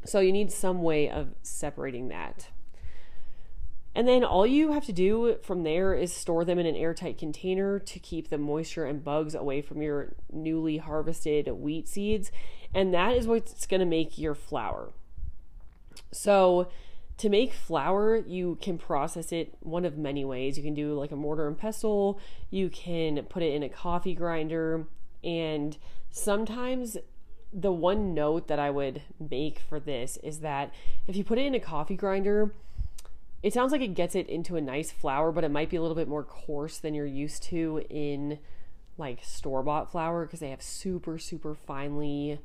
So 0.06 0.20
you 0.20 0.32
need 0.32 0.52
some 0.52 0.82
way 0.82 1.10
of 1.10 1.36
separating 1.44 2.08
that. 2.10 2.48
And 3.94 4.08
then 4.08 4.24
all 4.24 4.48
you 4.48 4.72
have 4.72 4.86
to 4.86 4.94
do 4.94 5.38
from 5.44 5.64
there 5.64 5.94
is 5.94 6.14
store 6.14 6.46
them 6.46 6.58
in 6.58 6.66
an 6.66 6.78
airtight 6.78 7.18
container 7.18 7.78
to 7.78 8.00
keep 8.00 8.30
the 8.30 8.38
moisture 8.38 8.86
and 8.86 9.04
bugs 9.04 9.36
away 9.36 9.62
from 9.62 9.82
your 9.82 10.14
newly 10.32 10.78
harvested 10.78 11.48
wheat 11.50 11.90
seeds. 11.90 12.32
And 12.74 12.94
that 12.94 13.16
is 13.16 13.28
what's 13.28 13.68
going 13.68 13.82
to 13.82 13.86
make 13.86 14.18
your 14.18 14.34
flour. 14.34 14.94
So, 16.12 16.70
to 17.18 17.30
make 17.30 17.54
flour, 17.54 18.18
you 18.18 18.58
can 18.62 18.78
process 18.80 19.32
it 19.32 19.56
one 19.60 19.86
of 19.86 19.98
many 19.98 20.26
ways. 20.26 20.58
You 20.58 20.64
can 20.64 20.74
do 20.74 20.98
like 20.98 21.12
a 21.12 21.16
mortar 21.16 21.48
and 21.48 21.58
pestle, 21.58 22.20
you 22.50 22.70
can 22.70 23.22
put 23.26 23.44
it 23.44 23.54
in 23.54 23.62
a 23.62 23.70
coffee 23.70 24.16
grinder, 24.16 24.88
and 25.24 25.78
sometimes 26.10 26.98
the 27.54 27.72
one 27.72 28.14
note 28.14 28.48
that 28.48 28.60
I 28.60 28.70
would 28.70 29.02
make 29.20 29.60
for 29.60 29.80
this 29.80 30.18
is 30.18 30.40
that 30.40 30.74
if 31.08 31.16
you 31.16 31.24
put 31.24 31.38
it 31.38 31.46
in 31.46 31.56
a 31.56 31.60
coffee 31.60 31.96
grinder, 31.96 32.54
it 33.44 33.54
sounds 33.54 33.72
like 33.72 33.82
it 33.82 33.96
gets 33.96 34.16
it 34.16 34.30
into 34.30 34.56
a 34.56 34.62
nice 34.62 34.92
flour, 34.92 35.32
but 35.32 35.44
it 35.44 35.52
might 35.52 35.70
be 35.70 35.78
a 35.78 35.82
little 35.82 35.96
bit 35.96 36.08
more 36.08 36.24
coarse 36.24 36.78
than 36.78 36.94
you're 36.94 37.06
used 37.06 37.44
to 37.44 37.84
in 37.90 38.40
like 38.98 39.24
store 39.24 39.64
bought 39.64 39.92
flour 39.92 40.26
because 40.26 40.40
they 40.40 40.52
have 40.52 40.62
super, 40.62 41.18
super 41.18 41.56
finely 41.56 42.40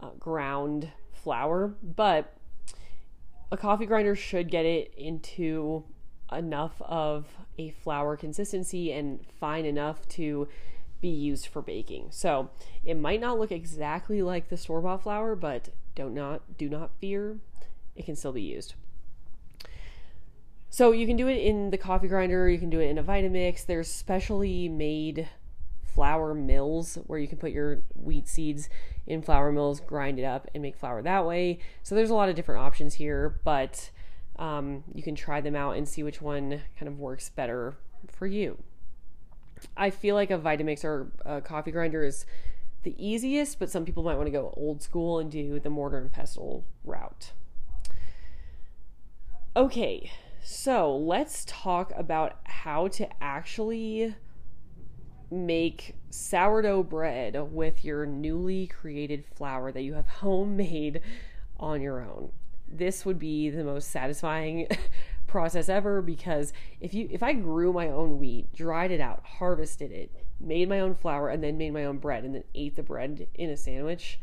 uh, 0.00 0.10
ground 0.18 0.90
flour. 1.12 1.74
But 1.82 2.34
a 3.50 3.56
coffee 3.56 3.86
grinder 3.86 4.14
should 4.14 4.50
get 4.50 4.64
it 4.64 4.94
into 4.96 5.84
enough 6.30 6.80
of 6.82 7.26
a 7.58 7.70
flour 7.70 8.16
consistency 8.16 8.92
and 8.92 9.20
fine 9.40 9.64
enough 9.64 10.06
to 10.08 10.48
be 11.00 11.08
used 11.08 11.46
for 11.46 11.62
baking. 11.62 12.08
So 12.10 12.50
it 12.84 12.98
might 12.98 13.20
not 13.20 13.38
look 13.38 13.52
exactly 13.52 14.22
like 14.22 14.48
the 14.48 14.56
store 14.56 14.80
bought 14.80 15.02
flour, 15.02 15.36
but 15.36 15.70
don't 15.94 16.14
not 16.14 16.56
do 16.56 16.68
not 16.68 16.90
fear, 17.00 17.38
it 17.96 18.04
can 18.04 18.16
still 18.16 18.32
be 18.32 18.42
used. 18.42 18.74
So 20.70 20.92
you 20.92 21.06
can 21.06 21.16
do 21.16 21.28
it 21.28 21.38
in 21.38 21.70
the 21.70 21.78
coffee 21.78 22.08
grinder, 22.08 22.48
you 22.48 22.58
can 22.58 22.70
do 22.70 22.80
it 22.80 22.88
in 22.88 22.98
a 22.98 23.02
Vitamix. 23.02 23.64
There's 23.64 23.90
specially 23.90 24.68
made 24.68 25.28
flour 25.82 26.34
mills 26.34 26.98
where 27.06 27.18
you 27.18 27.26
can 27.26 27.38
put 27.38 27.50
your 27.50 27.80
wheat 27.96 28.28
seeds 28.28 28.68
in 29.06 29.22
flour 29.22 29.50
mills, 29.50 29.80
grind 29.80 30.18
it 30.18 30.24
up, 30.24 30.46
and 30.54 30.62
make 30.62 30.76
flour 30.76 31.02
that 31.02 31.26
way. 31.26 31.58
So 31.82 31.94
there's 31.94 32.10
a 32.10 32.14
lot 32.14 32.28
of 32.28 32.36
different 32.36 32.60
options 32.60 32.94
here, 32.94 33.40
but 33.42 33.90
um, 34.36 34.84
you 34.94 35.02
can 35.02 35.14
try 35.14 35.40
them 35.40 35.56
out 35.56 35.76
and 35.76 35.88
see 35.88 36.02
which 36.02 36.22
one 36.22 36.60
kind 36.78 36.88
of 36.88 36.98
works 36.98 37.30
better 37.30 37.76
for 38.06 38.26
you. 38.26 38.58
I 39.76 39.90
feel 39.90 40.14
like 40.14 40.30
a 40.30 40.38
Vitamix 40.38 40.84
or 40.84 41.08
a 41.24 41.40
coffee 41.40 41.70
grinder 41.70 42.04
is 42.04 42.24
the 42.82 42.94
easiest, 42.98 43.58
but 43.58 43.70
some 43.70 43.84
people 43.84 44.02
might 44.02 44.16
want 44.16 44.26
to 44.26 44.32
go 44.32 44.54
old 44.56 44.82
school 44.82 45.18
and 45.18 45.30
do 45.30 45.58
the 45.60 45.70
mortar 45.70 45.98
and 45.98 46.12
pestle 46.12 46.64
route. 46.84 47.32
Okay, 49.56 50.10
so 50.42 50.96
let's 50.96 51.44
talk 51.46 51.92
about 51.96 52.36
how 52.44 52.88
to 52.88 53.08
actually 53.22 54.14
make 55.30 55.96
sourdough 56.10 56.84
bread 56.84 57.52
with 57.52 57.84
your 57.84 58.06
newly 58.06 58.66
created 58.66 59.24
flour 59.34 59.72
that 59.72 59.82
you 59.82 59.94
have 59.94 60.06
homemade 60.20 61.00
on 61.58 61.82
your 61.82 62.00
own. 62.00 62.30
This 62.70 63.04
would 63.04 63.18
be 63.18 63.50
the 63.50 63.64
most 63.64 63.90
satisfying 63.90 64.68
process 65.28 65.68
ever 65.68 66.02
because 66.02 66.52
if 66.80 66.92
you 66.94 67.08
if 67.10 67.22
I 67.22 67.34
grew 67.34 67.72
my 67.72 67.88
own 67.88 68.18
wheat, 68.18 68.52
dried 68.52 68.90
it 68.90 69.00
out, 69.00 69.22
harvested 69.24 69.92
it, 69.92 70.10
made 70.40 70.68
my 70.68 70.80
own 70.80 70.94
flour 70.94 71.28
and 71.28 71.42
then 71.42 71.58
made 71.58 71.72
my 71.72 71.84
own 71.84 71.98
bread 71.98 72.24
and 72.24 72.34
then 72.34 72.44
ate 72.54 72.74
the 72.74 72.82
bread 72.82 73.28
in 73.34 73.50
a 73.50 73.56
sandwich, 73.56 74.18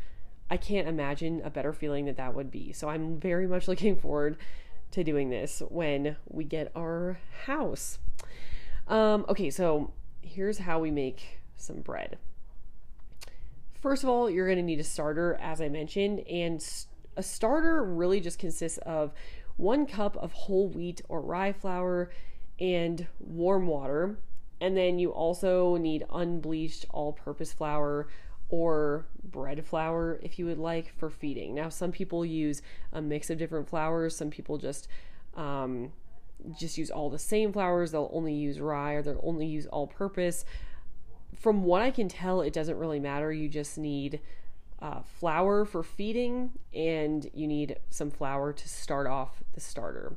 I 0.50 0.56
can't 0.56 0.88
imagine 0.88 1.40
a 1.44 1.50
better 1.50 1.72
feeling 1.72 2.04
that 2.06 2.16
that 2.16 2.34
would 2.34 2.50
be. 2.50 2.72
So 2.72 2.88
I'm 2.88 3.18
very 3.18 3.46
much 3.46 3.68
looking 3.68 3.96
forward 3.96 4.36
to 4.92 5.02
doing 5.02 5.30
this 5.30 5.62
when 5.68 6.16
we 6.28 6.44
get 6.44 6.70
our 6.76 7.18
house. 7.46 7.98
Um, 8.88 9.26
okay, 9.28 9.50
so 9.50 9.92
here's 10.22 10.58
how 10.58 10.78
we 10.78 10.90
make 10.90 11.40
some 11.56 11.80
bread. 11.80 12.18
First 13.80 14.02
of 14.02 14.08
all, 14.08 14.30
you're 14.30 14.46
going 14.46 14.58
to 14.58 14.62
need 14.62 14.80
a 14.80 14.84
starter, 14.84 15.38
as 15.40 15.60
I 15.60 15.68
mentioned, 15.68 16.20
and 16.20 16.64
a 17.16 17.22
starter 17.22 17.84
really 17.84 18.20
just 18.20 18.38
consists 18.38 18.78
of 18.78 19.12
one 19.56 19.86
cup 19.86 20.16
of 20.16 20.32
whole 20.32 20.68
wheat 20.68 21.02
or 21.08 21.20
rye 21.20 21.52
flour 21.52 22.10
and 22.60 23.06
warm 23.18 23.66
water. 23.66 24.18
And 24.60 24.76
then 24.76 24.98
you 24.98 25.10
also 25.10 25.76
need 25.76 26.06
unbleached 26.10 26.86
all 26.90 27.12
purpose 27.12 27.52
flour 27.52 28.08
or 28.48 29.06
bread 29.24 29.64
flour 29.64 30.18
if 30.22 30.38
you 30.38 30.46
would 30.46 30.58
like 30.58 30.92
for 30.96 31.10
feeding. 31.10 31.54
Now, 31.54 31.68
some 31.68 31.92
people 31.92 32.24
use 32.24 32.62
a 32.92 33.02
mix 33.02 33.28
of 33.28 33.38
different 33.38 33.68
flours, 33.68 34.16
some 34.16 34.30
people 34.30 34.56
just 34.56 34.88
um, 35.34 35.92
just 36.58 36.78
use 36.78 36.90
all 36.90 37.10
the 37.10 37.18
same 37.18 37.52
flours, 37.52 37.92
they'll 37.92 38.10
only 38.12 38.34
use 38.34 38.60
rye 38.60 38.92
or 38.92 39.02
they'll 39.02 39.20
only 39.22 39.46
use 39.46 39.66
all 39.66 39.86
purpose. 39.86 40.44
From 41.34 41.64
what 41.64 41.82
I 41.82 41.90
can 41.90 42.08
tell, 42.08 42.40
it 42.40 42.52
doesn't 42.52 42.78
really 42.78 43.00
matter. 43.00 43.32
You 43.32 43.48
just 43.48 43.76
need 43.76 44.20
uh, 44.80 45.00
flour 45.02 45.64
for 45.64 45.82
feeding 45.82 46.50
and 46.74 47.30
you 47.32 47.46
need 47.46 47.78
some 47.90 48.10
flour 48.10 48.52
to 48.52 48.68
start 48.68 49.06
off 49.06 49.42
the 49.54 49.60
starter. 49.60 50.16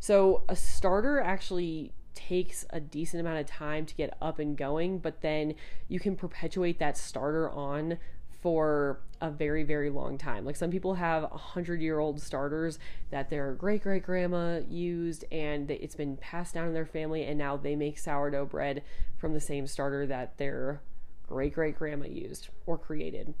So, 0.00 0.44
a 0.48 0.54
starter 0.54 1.20
actually 1.20 1.92
takes 2.14 2.64
a 2.70 2.80
decent 2.80 3.20
amount 3.20 3.38
of 3.38 3.46
time 3.46 3.86
to 3.86 3.94
get 3.94 4.16
up 4.20 4.38
and 4.38 4.56
going, 4.56 4.98
but 4.98 5.22
then 5.22 5.54
you 5.88 5.98
can 5.98 6.16
perpetuate 6.16 6.78
that 6.78 6.96
starter 6.96 7.50
on 7.50 7.98
for 8.40 9.00
a 9.20 9.30
very 9.30 9.64
very 9.64 9.90
long 9.90 10.16
time 10.16 10.44
like 10.44 10.54
some 10.54 10.70
people 10.70 10.94
have 10.94 11.24
a 11.24 11.36
hundred 11.36 11.80
year 11.80 11.98
old 11.98 12.20
starters 12.20 12.78
that 13.10 13.30
their 13.30 13.52
great 13.54 13.82
great 13.82 14.04
grandma 14.04 14.60
used 14.68 15.24
and 15.32 15.70
it's 15.72 15.96
been 15.96 16.16
passed 16.18 16.54
down 16.54 16.68
in 16.68 16.72
their 16.72 16.86
family 16.86 17.24
and 17.24 17.36
now 17.36 17.56
they 17.56 17.74
make 17.74 17.98
sourdough 17.98 18.46
bread 18.46 18.80
from 19.16 19.34
the 19.34 19.40
same 19.40 19.66
starter 19.66 20.06
that 20.06 20.38
their 20.38 20.80
great 21.26 21.52
great 21.52 21.76
grandma 21.76 22.06
used 22.06 22.48
or 22.64 22.78
created 22.78 23.34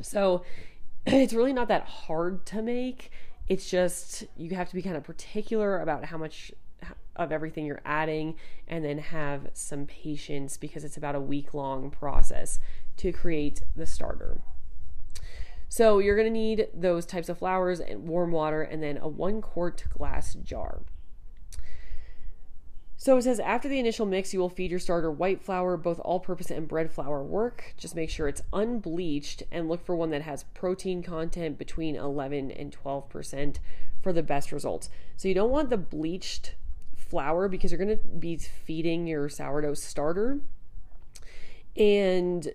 so 0.00 0.42
it's 1.06 1.32
really 1.32 1.52
not 1.52 1.68
that 1.68 1.84
hard 1.84 2.44
to 2.46 2.62
make 2.62 3.10
it's 3.48 3.70
just 3.70 4.24
you 4.36 4.54
have 4.56 4.68
to 4.68 4.74
be 4.74 4.82
kind 4.82 4.96
of 4.96 5.04
particular 5.04 5.80
about 5.80 6.04
how 6.04 6.18
much 6.18 6.52
of 7.16 7.32
everything 7.32 7.64
you're 7.64 7.80
adding 7.84 8.36
and 8.68 8.84
then 8.84 8.98
have 8.98 9.48
some 9.54 9.86
patience 9.86 10.56
because 10.56 10.84
it's 10.84 10.96
about 10.96 11.14
a 11.14 11.20
week 11.20 11.54
long 11.54 11.90
process 11.90 12.58
to 12.96 13.12
create 13.12 13.62
the 13.74 13.86
starter. 13.86 14.40
So 15.68 15.98
you're 15.98 16.16
going 16.16 16.28
to 16.28 16.32
need 16.32 16.68
those 16.72 17.06
types 17.06 17.28
of 17.28 17.38
flours 17.38 17.80
and 17.80 18.06
warm 18.06 18.32
water 18.32 18.62
and 18.62 18.82
then 18.82 18.98
a 18.98 19.08
one 19.08 19.40
quart 19.40 19.84
glass 19.90 20.34
jar. 20.34 20.80
So 23.06 23.16
it 23.16 23.22
says 23.22 23.38
after 23.38 23.68
the 23.68 23.78
initial 23.78 24.04
mix, 24.04 24.34
you 24.34 24.40
will 24.40 24.48
feed 24.48 24.72
your 24.72 24.80
starter 24.80 25.12
white 25.12 25.40
flour, 25.40 25.76
both 25.76 26.00
all 26.00 26.18
purpose 26.18 26.50
and 26.50 26.66
bread 26.66 26.90
flour 26.90 27.22
work. 27.22 27.72
Just 27.76 27.94
make 27.94 28.10
sure 28.10 28.26
it's 28.26 28.42
unbleached 28.52 29.44
and 29.52 29.68
look 29.68 29.86
for 29.86 29.94
one 29.94 30.10
that 30.10 30.22
has 30.22 30.42
protein 30.54 31.04
content 31.04 31.56
between 31.56 31.94
11 31.94 32.50
and 32.50 32.76
12% 32.76 33.58
for 34.02 34.12
the 34.12 34.24
best 34.24 34.50
results. 34.50 34.90
So 35.16 35.28
you 35.28 35.34
don't 35.34 35.52
want 35.52 35.70
the 35.70 35.76
bleached 35.76 36.56
flour 36.96 37.46
because 37.46 37.70
you're 37.70 37.78
going 37.78 37.96
to 37.96 38.04
be 38.04 38.38
feeding 38.38 39.06
your 39.06 39.28
sourdough 39.28 39.74
starter. 39.74 40.40
And 41.76 42.48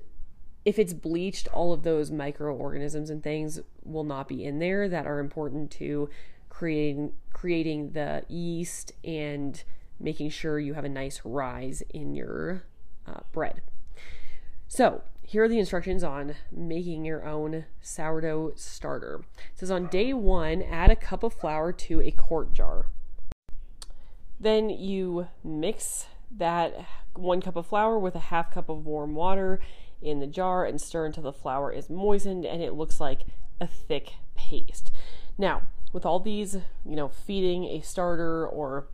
if 0.65 0.77
it's 0.77 0.93
bleached, 0.93 1.47
all 1.53 1.71
of 1.71 1.83
those 1.83 2.11
microorganisms 2.11 3.09
and 3.09 3.23
things 3.23 3.61
will 3.85 4.03
not 4.03 4.27
be 4.27 4.43
in 4.43 4.59
there 4.59 4.89
that 4.89 5.07
are 5.07 5.19
important 5.19 5.71
to 5.71 6.09
creating 6.49 7.13
creating 7.31 7.93
the 7.93 8.25
yeast 8.27 8.91
and 9.05 9.63
making 10.01 10.29
sure 10.29 10.59
you 10.59 10.73
have 10.73 10.85
a 10.85 10.89
nice 10.89 11.21
rise 11.23 11.83
in 11.89 12.13
your 12.13 12.63
uh, 13.07 13.21
bread. 13.31 13.61
So, 14.67 15.03
here 15.23 15.43
are 15.43 15.47
the 15.47 15.59
instructions 15.59 16.03
on 16.03 16.35
making 16.51 17.05
your 17.05 17.25
own 17.25 17.65
sourdough 17.81 18.53
starter. 18.55 19.21
It 19.53 19.59
says 19.59 19.71
on 19.71 19.87
day 19.87 20.13
one, 20.13 20.61
add 20.61 20.89
a 20.89 20.95
cup 20.95 21.23
of 21.23 21.33
flour 21.33 21.71
to 21.71 22.01
a 22.01 22.11
quart 22.11 22.53
jar. 22.53 22.87
Then 24.39 24.69
you 24.69 25.27
mix 25.43 26.07
that 26.35 26.85
one 27.13 27.41
cup 27.41 27.55
of 27.55 27.67
flour 27.67 27.99
with 27.99 28.15
a 28.15 28.19
half 28.19 28.51
cup 28.51 28.69
of 28.69 28.85
warm 28.85 29.15
water 29.15 29.59
in 30.01 30.19
the 30.19 30.27
jar 30.27 30.65
and 30.65 30.81
stir 30.81 31.05
until 31.05 31.23
the 31.23 31.33
flour 31.33 31.71
is 31.71 31.89
moistened 31.89 32.45
and 32.45 32.61
it 32.61 32.73
looks 32.73 32.99
like 32.99 33.21
a 33.59 33.67
thick 33.67 34.13
paste. 34.35 34.91
Now, 35.37 35.61
with 35.93 36.05
all 36.05 36.19
these, 36.19 36.55
you 36.85 36.95
know, 36.95 37.09
feeding 37.09 37.65
a 37.65 37.81
starter 37.81 38.47
or 38.47 38.87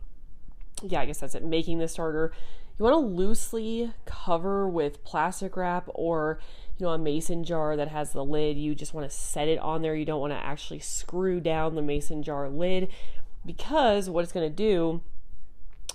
yeah, 0.82 1.00
I 1.00 1.06
guess 1.06 1.18
that's 1.18 1.34
it, 1.34 1.44
making 1.44 1.78
the 1.78 1.88
starter, 1.88 2.32
you 2.78 2.84
want 2.84 2.94
to 2.94 2.98
loosely 2.98 3.92
cover 4.04 4.68
with 4.68 5.02
plastic 5.02 5.56
wrap 5.56 5.88
or 5.94 6.38
you 6.78 6.86
know 6.86 6.92
a 6.92 6.98
mason 6.98 7.42
jar 7.42 7.76
that 7.76 7.88
has 7.88 8.12
the 8.12 8.24
lid. 8.24 8.56
You 8.56 8.74
just 8.74 8.94
want 8.94 9.10
to 9.10 9.16
set 9.16 9.48
it 9.48 9.58
on 9.58 9.82
there. 9.82 9.96
You 9.96 10.04
don't 10.04 10.20
want 10.20 10.32
to 10.32 10.44
actually 10.44 10.78
screw 10.78 11.40
down 11.40 11.74
the 11.74 11.82
mason 11.82 12.22
jar 12.22 12.48
lid 12.48 12.88
because 13.44 14.08
what 14.08 14.22
it's 14.22 14.32
going 14.32 14.48
to 14.48 14.54
do 14.54 15.00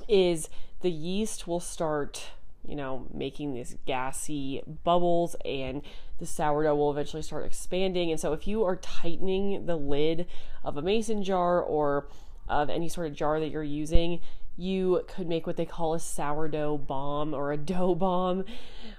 is 0.10 0.50
the 0.82 0.92
yeast 0.92 1.48
will 1.48 1.62
start 1.62 2.32
you 2.66 2.76
know, 2.76 3.08
making 3.14 3.54
these 3.54 3.76
gassy 3.86 4.62
bubbles 4.84 5.36
and 5.44 5.82
the 6.20 6.26
sourdough 6.26 6.76
will 6.76 6.92
eventually 6.92 7.22
start 7.22 7.46
expanding. 7.46 8.10
And 8.10 8.20
so, 8.20 8.32
if 8.34 8.48
you 8.48 8.64
are 8.64 8.78
tightening 8.78 9.66
the 9.66 9.76
lid 9.76 10.28
of 10.64 10.78
a 10.78 10.82
mason 10.82 11.24
jar 11.24 11.62
or 11.62 12.08
of 12.48 12.70
any 12.70 12.88
sort 12.88 13.08
of 13.08 13.14
jar 13.14 13.40
that 13.40 13.50
you're 13.50 13.64
using, 13.64 14.22
you 14.56 15.04
could 15.08 15.28
make 15.28 15.48
what 15.48 15.58
they 15.58 15.66
call 15.66 15.94
a 15.94 16.00
sourdough 16.00 16.78
bomb 16.78 17.34
or 17.34 17.52
a 17.52 17.58
dough 17.74 17.96
bomb, 17.96 18.46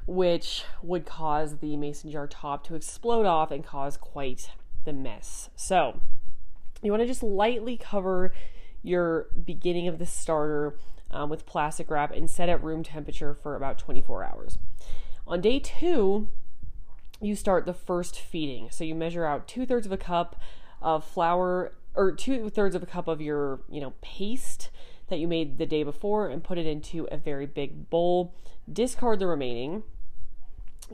which 0.07 0.65
would 0.83 1.07
cause 1.07 1.59
the 1.59 1.77
mason 1.77 2.11
jar 2.11 2.27
top 2.27 2.67
to 2.67 2.75
explode 2.75 3.27
off 3.27 3.51
and 3.51 3.65
cause 3.65 3.97
quite 3.97 4.51
the 4.85 4.93
mess. 4.93 5.51
So, 5.57 6.01
you 6.83 6.91
want 6.91 7.03
to 7.03 7.07
just 7.07 7.23
lightly 7.23 7.77
cover 7.77 8.33
your 8.83 9.29
beginning 9.45 9.89
of 9.89 9.99
the 9.99 10.07
starter 10.07 10.77
um, 11.11 11.31
with 11.31 11.47
plastic 11.47 11.91
wrap 11.91 12.13
and 12.13 12.31
set 12.31 12.49
at 12.49 12.63
room 12.63 12.83
temperature 12.83 13.35
for 13.35 13.57
about 13.57 13.79
24 13.79 14.25
hours. 14.25 14.59
On 15.27 15.41
day 15.41 15.59
two, 15.59 16.29
you 17.21 17.35
start 17.35 17.65
the 17.65 17.73
first 17.73 18.21
feeding. 18.21 18.69
So 18.71 18.85
you 18.85 18.95
measure 18.95 19.25
out 19.25 19.49
two 19.49 19.65
thirds 19.65 19.87
of 19.87 19.93
a 19.93 19.97
cup 19.97 20.39
of 20.83 21.05
flour 21.05 21.73
or 21.95 22.13
two 22.13 22.51
thirds 22.51 22.75
of 22.75 22.83
a 22.83 22.87
cup 22.87 23.09
of 23.09 23.23
your, 23.23 23.61
you 23.71 23.81
know, 23.81 23.95
paste 24.03 24.71
that 25.09 25.19
you 25.19 25.29
made 25.29 25.59
the 25.59 25.67
day 25.67 25.83
before 25.83 26.29
and 26.29 26.45
put 26.45 26.59
it 26.59 26.67
into 26.67 27.07
a 27.11 27.17
very 27.17 27.47
big 27.47 27.91
bowl. 27.91 28.35
Discard 28.71 29.19
the 29.19 29.27
remaining. 29.27 29.83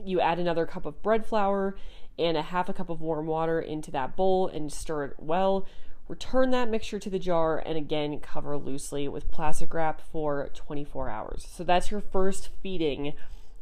You 0.03 0.19
add 0.19 0.39
another 0.39 0.65
cup 0.65 0.85
of 0.85 1.01
bread 1.01 1.25
flour 1.25 1.75
and 2.17 2.37
a 2.37 2.41
half 2.41 2.69
a 2.69 2.73
cup 2.73 2.89
of 2.89 3.01
warm 3.01 3.27
water 3.27 3.59
into 3.59 3.91
that 3.91 4.15
bowl 4.15 4.47
and 4.47 4.71
stir 4.71 5.05
it 5.05 5.15
well. 5.17 5.65
Return 6.07 6.51
that 6.51 6.69
mixture 6.69 6.99
to 6.99 7.09
the 7.09 7.19
jar 7.19 7.61
and 7.65 7.77
again 7.77 8.19
cover 8.19 8.57
loosely 8.57 9.07
with 9.07 9.31
plastic 9.31 9.73
wrap 9.73 10.01
for 10.01 10.49
24 10.53 11.09
hours. 11.09 11.47
So 11.49 11.63
that's 11.63 11.89
your 11.89 12.01
first 12.01 12.49
feeding 12.61 13.13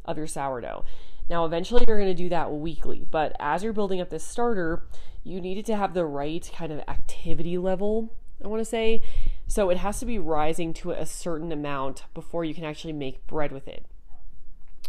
of 0.04 0.16
your 0.16 0.26
sourdough. 0.26 0.84
Now, 1.28 1.44
eventually, 1.44 1.84
you're 1.86 1.98
going 1.98 2.14
to 2.14 2.22
do 2.22 2.28
that 2.30 2.52
weekly, 2.52 3.06
but 3.08 3.36
as 3.38 3.62
you're 3.62 3.72
building 3.72 4.00
up 4.00 4.10
this 4.10 4.24
starter, 4.24 4.82
you 5.22 5.40
need 5.40 5.58
it 5.58 5.66
to 5.66 5.76
have 5.76 5.94
the 5.94 6.04
right 6.04 6.50
kind 6.52 6.72
of 6.72 6.80
activity 6.88 7.56
level, 7.56 8.12
I 8.44 8.48
want 8.48 8.60
to 8.60 8.64
say. 8.64 9.02
So 9.50 9.68
it 9.68 9.78
has 9.78 9.98
to 9.98 10.06
be 10.06 10.16
rising 10.16 10.72
to 10.74 10.92
a 10.92 11.04
certain 11.04 11.50
amount 11.50 12.04
before 12.14 12.44
you 12.44 12.54
can 12.54 12.62
actually 12.62 12.92
make 12.92 13.26
bread 13.26 13.50
with 13.50 13.66
it. 13.66 13.84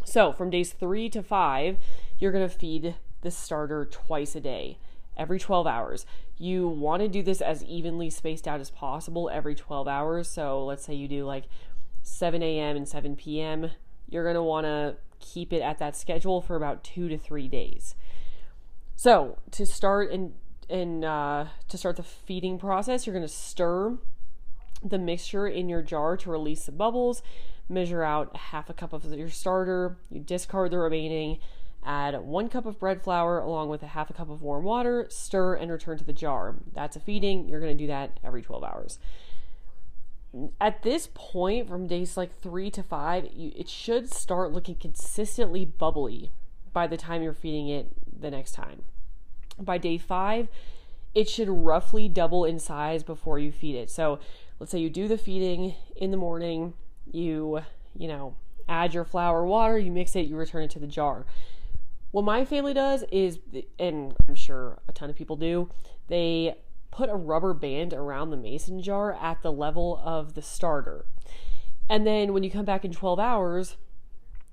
So 0.06 0.32
from 0.34 0.52
days 0.52 0.72
three 0.72 1.10
to 1.10 1.24
five, 1.24 1.78
you're 2.20 2.32
going 2.32 2.48
to 2.48 2.56
feed 2.56 2.94
the 3.22 3.32
starter 3.32 3.86
twice 3.86 4.36
a 4.36 4.40
day 4.40 4.78
every 5.18 5.40
12 5.40 5.66
hours. 5.66 6.06
You 6.38 6.68
want 6.68 7.02
to 7.02 7.08
do 7.08 7.24
this 7.24 7.42
as 7.42 7.64
evenly 7.64 8.12
spaced 8.12 8.48
out 8.48 8.60
as 8.60 8.70
possible 8.70 9.32
every 9.34 9.56
12 9.56 9.88
hours. 9.88 10.28
So 10.28 10.64
let's 10.64 10.86
say 10.86 10.94
you 10.94 11.08
do 11.08 11.26
like 11.26 11.46
7 12.04 12.44
a.m. 12.44 12.78
and 12.78 12.88
7 12.88 13.16
p.m. 13.16 13.72
You're 14.12 14.24
going 14.24 14.36
to 14.36 14.44
want 14.44 14.66
to 14.66 14.96
keep 15.20 15.52
it 15.54 15.64
at 15.64 15.80
that 15.80 15.96
schedule 15.96 16.40
for 16.40 16.56
about 16.56 16.84
two 16.84 17.10
to 17.10 17.18
three 17.18 17.48
days. 17.48 17.96
So 18.96 19.40
to 19.50 19.66
start 19.66 20.12
and 20.12 20.36
and 20.70 21.04
uh, 21.04 21.46
to 21.68 21.78
start 21.80 21.96
the 21.96 22.04
feeding 22.04 22.60
process, 22.60 23.08
you're 23.08 23.16
going 23.16 23.28
to 23.28 23.34
stir 23.34 23.98
the 24.84 25.00
mixture 25.00 25.48
in 25.48 25.70
your 25.70 25.82
jar 25.82 26.18
to 26.18 26.30
release 26.30 26.66
the 26.66 26.72
bubbles. 26.72 27.22
Measure 27.70 28.04
out 28.04 28.36
half 28.36 28.70
a 28.70 28.74
cup 28.74 28.94
of 28.94 29.06
your 29.06 29.30
starter. 29.30 29.98
You 30.10 30.20
discard 30.20 30.72
the 30.72 30.78
remaining 30.78 31.40
Add 31.84 32.22
one 32.22 32.48
cup 32.48 32.66
of 32.66 32.80
bread 32.80 33.02
flour 33.02 33.40
along 33.40 33.70
with 33.70 33.82
a 33.82 33.88
half 33.88 34.10
a 34.12 34.14
cup 34.14 34.30
of 34.30 34.44
warm 34.44 34.64
water, 34.64 35.08
stir 35.10 35.56
and 35.56 35.72
return 35.72 35.98
to 35.98 36.04
the 36.04 36.14
jar. 36.14 36.56
That's 36.74 36.96
a 36.96 37.00
feeding. 37.00 37.50
You're 37.50 37.60
going 37.60 37.76
to 37.76 37.84
do 37.84 37.88
that 37.88 38.20
every 38.24 38.44
12 38.44 38.64
hours. 38.64 39.00
At 40.62 40.84
this 40.84 41.10
point, 41.14 41.68
from 41.68 41.88
days 41.88 42.18
like 42.18 42.40
three 42.40 42.70
to 42.72 42.84
five, 42.84 43.28
you, 43.34 43.52
it 43.56 43.68
should 43.68 44.14
start 44.14 44.52
looking 44.52 44.76
consistently 44.76 45.66
bubbly 45.66 46.32
by 46.72 46.86
the 46.86 46.98
time 46.98 47.24
you're 47.24 47.34
feeding 47.34 47.68
it 47.68 47.88
the 48.18 48.30
next 48.30 48.52
time. 48.52 48.84
By 49.60 49.80
day 49.80 49.98
five, 49.98 50.50
it 51.16 51.28
should 51.28 51.50
roughly 51.50 52.08
double 52.08 52.46
in 52.46 52.60
size 52.60 53.04
before 53.04 53.40
you 53.40 53.52
feed 53.52 53.76
it. 53.76 53.90
So 53.90 54.20
let's 54.62 54.72
say 54.72 54.78
you 54.78 54.92
do 54.92 55.08
the 55.08 55.18
feeding 55.18 55.74
in 55.96 56.12
the 56.12 56.18
morning, 56.18 56.72
you, 57.12 57.62
you 57.98 58.08
know, 58.08 58.36
add 58.70 58.94
your 58.94 59.04
flour, 59.04 59.44
water, 59.44 59.76
you 59.76 59.92
mix 59.92 60.16
it, 60.16 60.28
you 60.28 60.38
return 60.38 60.62
it 60.62 60.70
to 60.70 60.78
the 60.78 60.86
jar. 60.86 61.26
What 62.12 62.26
my 62.26 62.46
family 62.46 62.72
does 62.72 63.04
is, 63.12 63.40
and 63.80 64.14
I'm 64.30 64.36
sure 64.36 64.78
a 64.88 64.92
ton 64.92 65.10
of 65.10 65.16
people 65.16 65.36
do, 65.36 65.72
they 66.10 66.54
put 66.92 67.10
a 67.10 67.16
rubber 67.16 67.56
band 67.56 67.92
around 67.92 68.30
the 68.30 68.38
mason 68.38 68.84
jar 68.84 69.14
at 69.14 69.42
the 69.42 69.52
level 69.52 70.00
of 70.06 70.36
the 70.36 70.44
starter. 70.44 71.06
And 71.90 72.06
then 72.06 72.32
when 72.32 72.44
you 72.44 72.52
come 72.52 72.66
back 72.66 72.86
in 72.86 72.92
12 72.92 73.20
hours, 73.20 73.78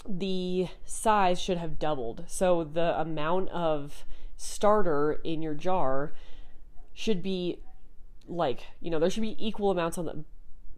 the 0.09 0.69
size 0.87 1.39
should 1.39 1.59
have 1.59 1.79
doubled. 1.79 2.25
So 2.29 2.65
the 2.65 2.99
amount 2.99 3.51
of 3.51 4.07
starter 4.39 5.21
in 5.23 5.43
your 5.43 5.55
jar 5.55 6.15
should 6.95 7.23
be 7.23 7.59
like, 8.29 8.61
you 8.81 8.91
know, 8.91 8.99
there 8.99 9.11
should 9.11 9.23
be 9.23 9.37
equal 9.39 9.71
amounts 9.71 9.99
on 9.99 10.05
the 10.05 10.25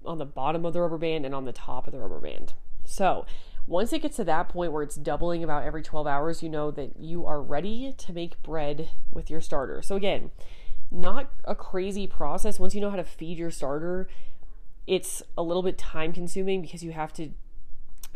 on 0.05 0.19
the 0.19 0.25
bottom 0.25 0.65
of 0.65 0.73
the 0.73 0.81
rubber 0.81 0.97
band 0.97 1.27
and 1.27 1.35
on 1.35 1.45
the 1.45 1.53
top 1.53 1.87
of 1.87 1.93
the 1.93 1.99
rubber 1.99 2.21
band. 2.21 2.55
So, 2.87 3.27
once 3.67 3.93
it 3.93 4.01
gets 4.01 4.17
to 4.17 4.25
that 4.25 4.49
point 4.49 4.73
where 4.73 4.83
it's 4.83 4.97
doubling 4.97 5.45
about 5.45 5.65
every 5.65 5.83
12 5.83 6.07
hours, 6.07 6.43
you 6.43 6.49
know 6.49 6.71
that 6.71 6.99
you 6.99 7.27
are 7.27 7.41
ready 7.41 7.95
to 7.99 8.13
make 8.13 8.43
bread 8.43 8.89
with 9.13 9.29
your 9.29 9.41
starter. 9.41 9.83
So, 9.83 9.97
again, 9.97 10.31
not 10.91 11.31
a 11.45 11.55
crazy 11.55 12.07
process. 12.07 12.59
Once 12.59 12.75
you 12.75 12.81
know 12.81 12.91
how 12.91 12.97
to 12.97 13.05
feed 13.05 13.39
your 13.39 13.51
starter, 13.51 14.09
it's 14.87 15.23
a 15.37 15.43
little 15.43 15.63
bit 15.63 15.79
time 15.79 16.13
consuming 16.13 16.63
because 16.63 16.83
you 16.83 16.93
have 16.93 17.13
to 17.13 17.31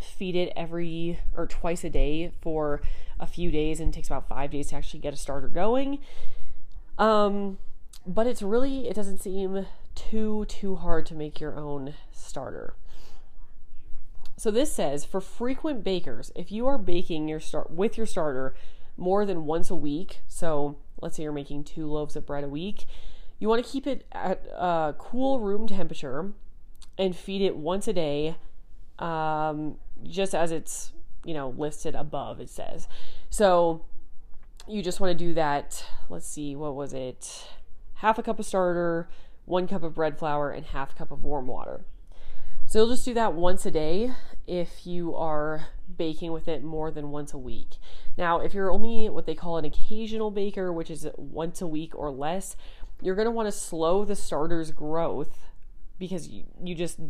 feed 0.00 0.34
it 0.34 0.52
every 0.56 1.20
or 1.36 1.46
twice 1.46 1.84
a 1.84 1.90
day 1.90 2.32
for 2.40 2.82
a 3.20 3.26
few 3.26 3.50
days 3.50 3.78
and 3.78 3.90
it 3.90 3.96
takes 3.96 4.08
about 4.08 4.28
five 4.28 4.50
days 4.50 4.68
to 4.68 4.76
actually 4.76 5.00
get 5.00 5.14
a 5.14 5.16
starter 5.16 5.48
going. 5.48 5.98
Um, 6.98 7.58
but 8.06 8.26
it's 8.26 8.42
really, 8.42 8.88
it 8.88 8.94
doesn't 8.94 9.22
seem 9.22 9.66
too, 9.94 10.44
too 10.46 10.76
hard 10.76 11.06
to 11.06 11.14
make 11.14 11.40
your 11.40 11.56
own 11.56 11.94
starter. 12.12 12.74
So 14.36 14.50
this 14.50 14.72
says 14.72 15.04
for 15.04 15.20
frequent 15.20 15.84
bakers, 15.84 16.32
if 16.34 16.50
you 16.50 16.66
are 16.66 16.78
baking 16.78 17.28
your 17.28 17.40
start 17.40 17.70
with 17.70 17.96
your 17.96 18.06
starter 18.06 18.54
more 18.96 19.24
than 19.24 19.46
once 19.46 19.70
a 19.70 19.74
week, 19.74 20.20
so 20.26 20.76
let's 21.00 21.16
say 21.16 21.22
you're 21.22 21.32
making 21.32 21.64
two 21.64 21.86
loaves 21.86 22.16
of 22.16 22.26
bread 22.26 22.44
a 22.44 22.48
week, 22.48 22.86
you 23.38 23.48
want 23.48 23.64
to 23.64 23.70
keep 23.70 23.86
it 23.86 24.06
at 24.12 24.46
uh, 24.56 24.92
cool 24.98 25.40
room 25.40 25.66
temperature 25.66 26.32
and 26.98 27.16
feed 27.16 27.42
it 27.42 27.56
once 27.56 27.88
a 27.88 27.92
day, 27.92 28.36
um, 28.98 29.76
just 30.04 30.34
as 30.34 30.52
it's 30.52 30.92
you 31.24 31.34
know 31.34 31.54
listed 31.56 31.94
above. 31.94 32.40
It 32.40 32.48
says 32.48 32.88
so. 33.30 33.84
You 34.66 34.82
just 34.82 34.98
want 34.98 35.10
to 35.10 35.24
do 35.24 35.34
that. 35.34 35.84
Let's 36.08 36.26
see, 36.26 36.56
what 36.56 36.74
was 36.74 36.94
it? 36.94 37.46
Half 38.04 38.18
a 38.18 38.22
cup 38.22 38.38
of 38.38 38.44
starter, 38.44 39.08
one 39.46 39.66
cup 39.66 39.82
of 39.82 39.94
bread 39.94 40.18
flour, 40.18 40.50
and 40.50 40.66
half 40.66 40.94
cup 40.94 41.10
of 41.10 41.24
warm 41.24 41.46
water. 41.46 41.86
So 42.66 42.80
you'll 42.80 42.90
just 42.90 43.06
do 43.06 43.14
that 43.14 43.32
once 43.32 43.64
a 43.64 43.70
day 43.70 44.12
if 44.46 44.86
you 44.86 45.14
are 45.14 45.68
baking 45.96 46.30
with 46.30 46.46
it 46.46 46.62
more 46.62 46.90
than 46.90 47.10
once 47.10 47.32
a 47.32 47.38
week. 47.38 47.78
Now, 48.18 48.40
if 48.40 48.52
you're 48.52 48.70
only 48.70 49.08
what 49.08 49.24
they 49.24 49.34
call 49.34 49.56
an 49.56 49.64
occasional 49.64 50.30
baker, 50.30 50.70
which 50.70 50.90
is 50.90 51.08
once 51.16 51.62
a 51.62 51.66
week 51.66 51.94
or 51.94 52.10
less, 52.10 52.56
you're 53.00 53.14
going 53.14 53.24
to 53.24 53.30
want 53.30 53.46
to 53.46 53.52
slow 53.52 54.04
the 54.04 54.16
starter's 54.16 54.70
growth 54.70 55.38
because 55.98 56.28
you, 56.28 56.44
you 56.62 56.74
just 56.74 57.00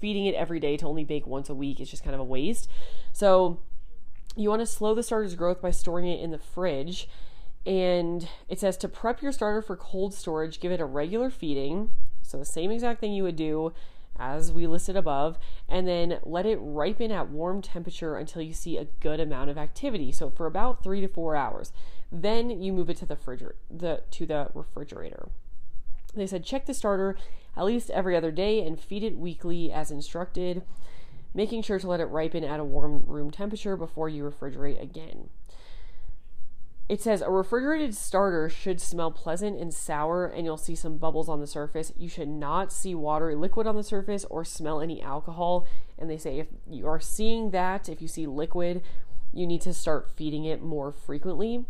feeding 0.00 0.26
it 0.26 0.36
every 0.36 0.60
day 0.60 0.76
to 0.76 0.86
only 0.86 1.02
bake 1.02 1.26
once 1.26 1.48
a 1.48 1.54
week 1.54 1.80
is 1.80 1.90
just 1.90 2.04
kind 2.04 2.14
of 2.14 2.20
a 2.20 2.24
waste. 2.24 2.68
So, 3.12 3.58
you 4.36 4.50
want 4.50 4.60
to 4.60 4.66
slow 4.66 4.94
the 4.94 5.02
starter's 5.02 5.34
growth 5.34 5.60
by 5.60 5.72
storing 5.72 6.06
it 6.06 6.20
in 6.20 6.30
the 6.30 6.38
fridge. 6.38 7.08
And 7.64 8.28
it 8.48 8.58
says 8.58 8.76
to 8.78 8.88
prep 8.88 9.22
your 9.22 9.32
starter 9.32 9.62
for 9.62 9.76
cold 9.76 10.14
storage, 10.14 10.60
give 10.60 10.72
it 10.72 10.80
a 10.80 10.84
regular 10.84 11.30
feeding. 11.30 11.90
So, 12.22 12.38
the 12.38 12.44
same 12.44 12.70
exact 12.70 13.00
thing 13.00 13.12
you 13.12 13.22
would 13.22 13.36
do 13.36 13.72
as 14.18 14.52
we 14.52 14.66
listed 14.66 14.96
above, 14.96 15.38
and 15.68 15.86
then 15.86 16.18
let 16.22 16.46
it 16.46 16.58
ripen 16.60 17.10
at 17.10 17.28
warm 17.28 17.62
temperature 17.62 18.16
until 18.16 18.42
you 18.42 18.52
see 18.52 18.76
a 18.76 18.86
good 19.00 19.20
amount 19.20 19.50
of 19.50 19.58
activity. 19.58 20.12
So 20.12 20.30
for 20.30 20.46
about 20.46 20.82
three 20.82 21.00
to 21.00 21.08
four 21.08 21.36
hours. 21.36 21.72
Then 22.10 22.62
you 22.62 22.72
move 22.72 22.90
it 22.90 22.98
to 22.98 23.06
the 23.06 23.16
refrigerator, 23.16 23.56
the 23.70 24.02
to 24.10 24.26
the 24.26 24.50
refrigerator. 24.54 25.28
They 26.14 26.26
said 26.26 26.44
check 26.44 26.66
the 26.66 26.74
starter 26.74 27.16
at 27.56 27.64
least 27.64 27.90
every 27.90 28.16
other 28.16 28.30
day 28.30 28.64
and 28.64 28.80
feed 28.80 29.02
it 29.02 29.18
weekly 29.18 29.72
as 29.72 29.90
instructed, 29.90 30.62
making 31.34 31.62
sure 31.62 31.78
to 31.78 31.88
let 31.88 32.00
it 32.00 32.06
ripen 32.06 32.44
at 32.44 32.60
a 32.60 32.64
warm 32.64 33.02
room 33.06 33.30
temperature 33.30 33.76
before 33.76 34.08
you 34.08 34.24
refrigerate 34.24 34.80
again. 34.80 35.30
It 36.92 37.00
says 37.00 37.22
a 37.22 37.30
refrigerated 37.30 37.96
starter 37.96 38.50
should 38.50 38.78
smell 38.78 39.10
pleasant 39.10 39.58
and 39.58 39.72
sour, 39.72 40.26
and 40.26 40.44
you'll 40.44 40.58
see 40.58 40.74
some 40.74 40.98
bubbles 40.98 41.26
on 41.26 41.40
the 41.40 41.46
surface. 41.46 41.90
You 41.96 42.06
should 42.06 42.28
not 42.28 42.70
see 42.70 42.94
watery 42.94 43.34
liquid 43.34 43.66
on 43.66 43.76
the 43.76 43.82
surface 43.82 44.26
or 44.26 44.44
smell 44.44 44.78
any 44.78 45.00
alcohol. 45.00 45.66
And 45.98 46.10
they 46.10 46.18
say 46.18 46.38
if 46.38 46.48
you 46.68 46.86
are 46.86 47.00
seeing 47.00 47.50
that, 47.52 47.88
if 47.88 48.02
you 48.02 48.08
see 48.08 48.26
liquid, 48.26 48.82
you 49.32 49.46
need 49.46 49.62
to 49.62 49.72
start 49.72 50.10
feeding 50.14 50.44
it 50.44 50.60
more 50.60 50.92
frequently 50.92 51.64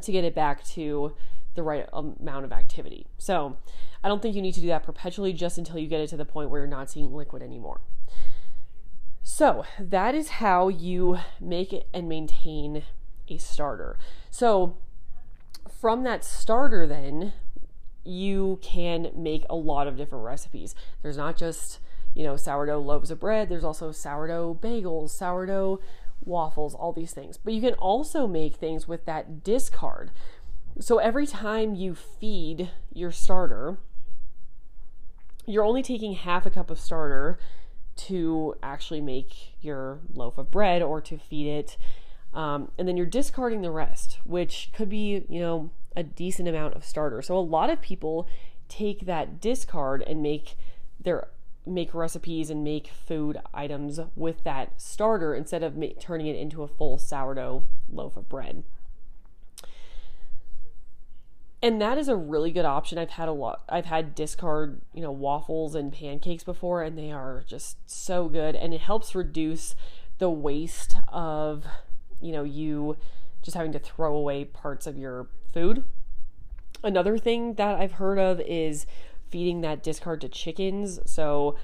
to 0.00 0.12
get 0.12 0.24
it 0.24 0.34
back 0.34 0.64
to 0.68 1.14
the 1.54 1.62
right 1.62 1.86
amount 1.92 2.46
of 2.46 2.52
activity. 2.52 3.06
So 3.18 3.58
I 4.02 4.08
don't 4.08 4.22
think 4.22 4.34
you 4.34 4.40
need 4.40 4.54
to 4.54 4.62
do 4.62 4.68
that 4.68 4.82
perpetually 4.82 5.34
just 5.34 5.58
until 5.58 5.76
you 5.76 5.88
get 5.88 6.00
it 6.00 6.08
to 6.08 6.16
the 6.16 6.24
point 6.24 6.48
where 6.48 6.62
you're 6.62 6.68
not 6.68 6.90
seeing 6.90 7.12
liquid 7.12 7.42
anymore. 7.42 7.82
So 9.22 9.66
that 9.78 10.14
is 10.14 10.30
how 10.40 10.68
you 10.68 11.18
make 11.38 11.74
and 11.92 12.08
maintain 12.08 12.84
a 13.28 13.36
starter. 13.36 13.98
So 14.32 14.78
from 15.78 16.04
that 16.04 16.24
starter, 16.24 16.86
then 16.86 17.34
you 18.02 18.58
can 18.62 19.12
make 19.14 19.44
a 19.50 19.54
lot 19.54 19.86
of 19.86 19.96
different 19.96 20.24
recipes. 20.24 20.74
There's 21.02 21.18
not 21.18 21.36
just, 21.36 21.78
you 22.14 22.24
know, 22.24 22.36
sourdough 22.36 22.80
loaves 22.80 23.10
of 23.10 23.20
bread, 23.20 23.50
there's 23.50 23.62
also 23.62 23.92
sourdough 23.92 24.58
bagels, 24.60 25.10
sourdough 25.10 25.80
waffles, 26.24 26.74
all 26.74 26.94
these 26.94 27.12
things. 27.12 27.36
But 27.36 27.52
you 27.52 27.60
can 27.60 27.74
also 27.74 28.26
make 28.26 28.56
things 28.56 28.88
with 28.88 29.04
that 29.04 29.44
discard. 29.44 30.10
So 30.80 30.96
every 30.96 31.26
time 31.26 31.74
you 31.74 31.94
feed 31.94 32.70
your 32.90 33.12
starter, 33.12 33.76
you're 35.44 35.64
only 35.64 35.82
taking 35.82 36.14
half 36.14 36.46
a 36.46 36.50
cup 36.50 36.70
of 36.70 36.80
starter 36.80 37.38
to 37.94 38.54
actually 38.62 39.02
make 39.02 39.56
your 39.60 39.98
loaf 40.14 40.38
of 40.38 40.50
bread 40.50 40.80
or 40.80 41.02
to 41.02 41.18
feed 41.18 41.46
it. 41.46 41.76
Um, 42.34 42.70
and 42.78 42.88
then 42.88 42.96
you're 42.96 43.06
discarding 43.06 43.62
the 43.62 43.70
rest, 43.70 44.18
which 44.24 44.70
could 44.72 44.88
be, 44.88 45.24
you 45.28 45.40
know, 45.40 45.70
a 45.94 46.02
decent 46.02 46.48
amount 46.48 46.74
of 46.74 46.84
starter. 46.84 47.20
So 47.20 47.36
a 47.36 47.40
lot 47.40 47.70
of 47.70 47.82
people 47.82 48.26
take 48.68 49.06
that 49.06 49.40
discard 49.40 50.02
and 50.02 50.22
make 50.22 50.56
their 51.00 51.28
make 51.64 51.94
recipes 51.94 52.50
and 52.50 52.64
make 52.64 52.88
food 52.88 53.40
items 53.54 54.00
with 54.16 54.42
that 54.42 54.80
starter 54.80 55.34
instead 55.34 55.62
of 55.62 55.76
turning 56.00 56.26
it 56.26 56.34
into 56.34 56.62
a 56.62 56.68
full 56.68 56.98
sourdough 56.98 57.62
loaf 57.88 58.16
of 58.16 58.28
bread. 58.28 58.64
And 61.62 61.80
that 61.80 61.98
is 61.98 62.08
a 62.08 62.16
really 62.16 62.50
good 62.50 62.64
option. 62.64 62.98
I've 62.98 63.10
had 63.10 63.28
a 63.28 63.32
lot 63.32 63.62
I've 63.68 63.84
had 63.84 64.16
discard, 64.16 64.80
you 64.92 65.02
know, 65.02 65.12
waffles 65.12 65.76
and 65.76 65.92
pancakes 65.92 66.42
before 66.42 66.82
and 66.82 66.98
they 66.98 67.12
are 67.12 67.44
just 67.46 67.76
so 67.88 68.28
good 68.28 68.56
and 68.56 68.74
it 68.74 68.80
helps 68.80 69.14
reduce 69.14 69.76
the 70.18 70.30
waste 70.30 70.96
of, 71.08 71.64
you 72.22 72.32
know, 72.32 72.44
you 72.44 72.96
just 73.42 73.56
having 73.56 73.72
to 73.72 73.78
throw 73.78 74.14
away 74.14 74.44
parts 74.44 74.86
of 74.86 74.96
your 74.96 75.28
food. 75.52 75.84
Another 76.84 77.18
thing 77.18 77.54
that 77.54 77.80
I've 77.80 77.92
heard 77.92 78.18
of 78.18 78.40
is 78.40 78.86
feeding 79.30 79.60
that 79.62 79.82
discard 79.82 80.20
to 80.20 80.28
chickens. 80.28 81.00
So 81.06 81.56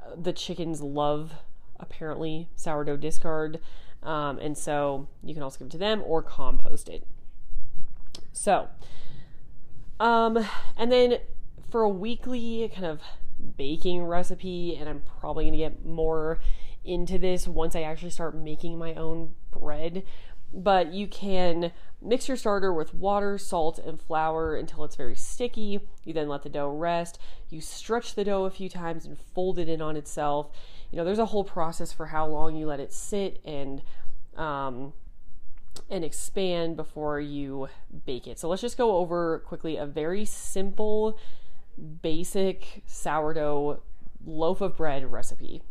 uh, 0.00 0.16
the 0.16 0.32
chickens 0.32 0.80
love 0.80 1.34
apparently 1.78 2.48
sourdough 2.56 2.96
discard. 2.96 3.60
Um, 4.02 4.38
and 4.38 4.56
so 4.56 5.08
you 5.22 5.34
can 5.34 5.42
also 5.42 5.58
give 5.58 5.66
it 5.66 5.70
to 5.72 5.78
them 5.78 6.02
or 6.04 6.22
compost 6.22 6.88
it. 6.88 7.06
So, 8.32 8.68
um, 10.00 10.44
and 10.76 10.90
then 10.90 11.18
for 11.70 11.82
a 11.82 11.88
weekly 11.88 12.70
kind 12.74 12.86
of 12.86 13.00
baking 13.56 14.04
recipe, 14.04 14.76
and 14.76 14.88
I'm 14.88 15.02
probably 15.20 15.44
going 15.44 15.52
to 15.52 15.58
get 15.58 15.84
more 15.84 16.38
into 16.84 17.18
this 17.18 17.48
once 17.48 17.74
I 17.74 17.82
actually 17.82 18.10
start 18.10 18.36
making 18.36 18.78
my 18.78 18.94
own 18.94 19.34
bread 19.50 20.04
but 20.54 20.92
you 20.92 21.08
can 21.08 21.72
mix 22.00 22.28
your 22.28 22.36
starter 22.36 22.72
with 22.72 22.94
water, 22.94 23.36
salt, 23.38 23.78
and 23.78 24.00
flour 24.00 24.56
until 24.56 24.84
it's 24.84 24.94
very 24.94 25.16
sticky. 25.16 25.80
You 26.04 26.12
then 26.12 26.28
let 26.28 26.42
the 26.42 26.48
dough 26.48 26.70
rest. 26.70 27.18
You 27.50 27.60
stretch 27.60 28.14
the 28.14 28.24
dough 28.24 28.44
a 28.44 28.50
few 28.50 28.68
times 28.68 29.04
and 29.04 29.18
fold 29.18 29.58
it 29.58 29.68
in 29.68 29.82
on 29.82 29.96
itself. 29.96 30.50
You 30.90 30.98
know, 30.98 31.04
there's 31.04 31.18
a 31.18 31.26
whole 31.26 31.44
process 31.44 31.92
for 31.92 32.06
how 32.06 32.26
long 32.26 32.54
you 32.54 32.66
let 32.66 32.78
it 32.78 32.92
sit 32.92 33.40
and 33.44 33.82
um, 34.36 34.92
and 35.90 36.04
expand 36.04 36.76
before 36.76 37.20
you 37.20 37.68
bake 38.06 38.28
it. 38.28 38.38
So 38.38 38.48
let's 38.48 38.62
just 38.62 38.78
go 38.78 38.96
over 38.98 39.40
quickly 39.40 39.76
a 39.76 39.86
very 39.86 40.24
simple, 40.24 41.18
basic 42.00 42.84
sourdough 42.86 43.82
loaf 44.24 44.60
of 44.60 44.76
bread 44.76 45.10
recipe. 45.10 45.62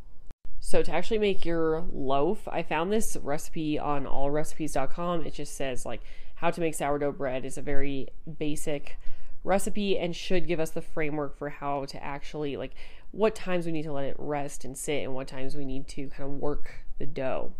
So 0.65 0.81
to 0.81 0.93
actually 0.93 1.19
make 1.19 1.45
your 1.45 1.83
loaf, 1.91 2.47
I 2.47 2.63
found 2.63 2.89
this 2.89 3.17
recipe 3.21 3.77
on 3.77 4.05
allrecipes.com. 4.05 5.25
It 5.25 5.33
just 5.33 5.57
says 5.57 5.85
like 5.85 6.01
how 6.35 6.51
to 6.51 6.61
make 6.61 6.73
sourdough 6.73 7.11
bread 7.11 7.43
is 7.43 7.57
a 7.57 7.61
very 7.61 8.07
basic 8.39 8.97
recipe 9.43 9.99
and 9.99 10.15
should 10.15 10.47
give 10.47 10.61
us 10.61 10.71
the 10.71 10.81
framework 10.81 11.37
for 11.37 11.49
how 11.49 11.83
to 11.85 12.01
actually 12.01 12.55
like 12.55 12.71
what 13.11 13.35
times 13.35 13.65
we 13.65 13.73
need 13.73 13.83
to 13.83 13.91
let 13.91 14.05
it 14.05 14.15
rest 14.17 14.63
and 14.63 14.77
sit 14.77 15.03
and 15.03 15.13
what 15.13 15.27
times 15.27 15.53
we 15.53 15.65
need 15.65 15.85
to 15.89 16.07
kind 16.07 16.31
of 16.31 16.39
work 16.39 16.71
the 16.97 17.05
dough. 17.05 17.51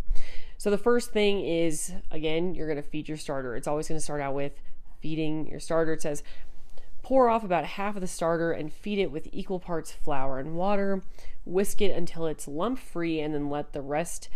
So 0.58 0.72
the 0.72 0.78
first 0.78 1.12
thing 1.12 1.46
is 1.46 1.92
again, 2.10 2.56
you're 2.56 2.68
going 2.68 2.82
to 2.82 2.90
feed 2.90 3.10
your 3.10 3.18
starter. 3.18 3.58
It's 3.58 3.68
always 3.68 3.90
going 3.90 4.00
to 4.00 4.04
start 4.04 4.22
out 4.22 4.34
with 4.34 4.54
feeding 5.02 5.46
your 5.48 5.60
starter. 5.60 5.92
It 5.92 6.02
says 6.02 6.24
pour 7.04 7.30
off 7.30 7.44
about 7.44 7.66
half 7.66 7.96
of 7.96 8.02
the 8.02 8.08
starter 8.08 8.52
and 8.52 8.74
feed 8.74 8.98
it 8.98 9.12
with 9.12 9.28
equal 9.32 9.60
parts 9.60 9.92
flour 9.92 10.40
and 10.40 10.56
water 10.56 11.04
whisk 11.46 11.82
it 11.82 11.96
until 11.96 12.26
it's 12.26 12.48
lump 12.48 12.80
free, 12.80 13.20
and 13.20 13.34
then 13.34 13.50
let 13.50 13.74
the 13.74 13.82
rest 13.82 14.30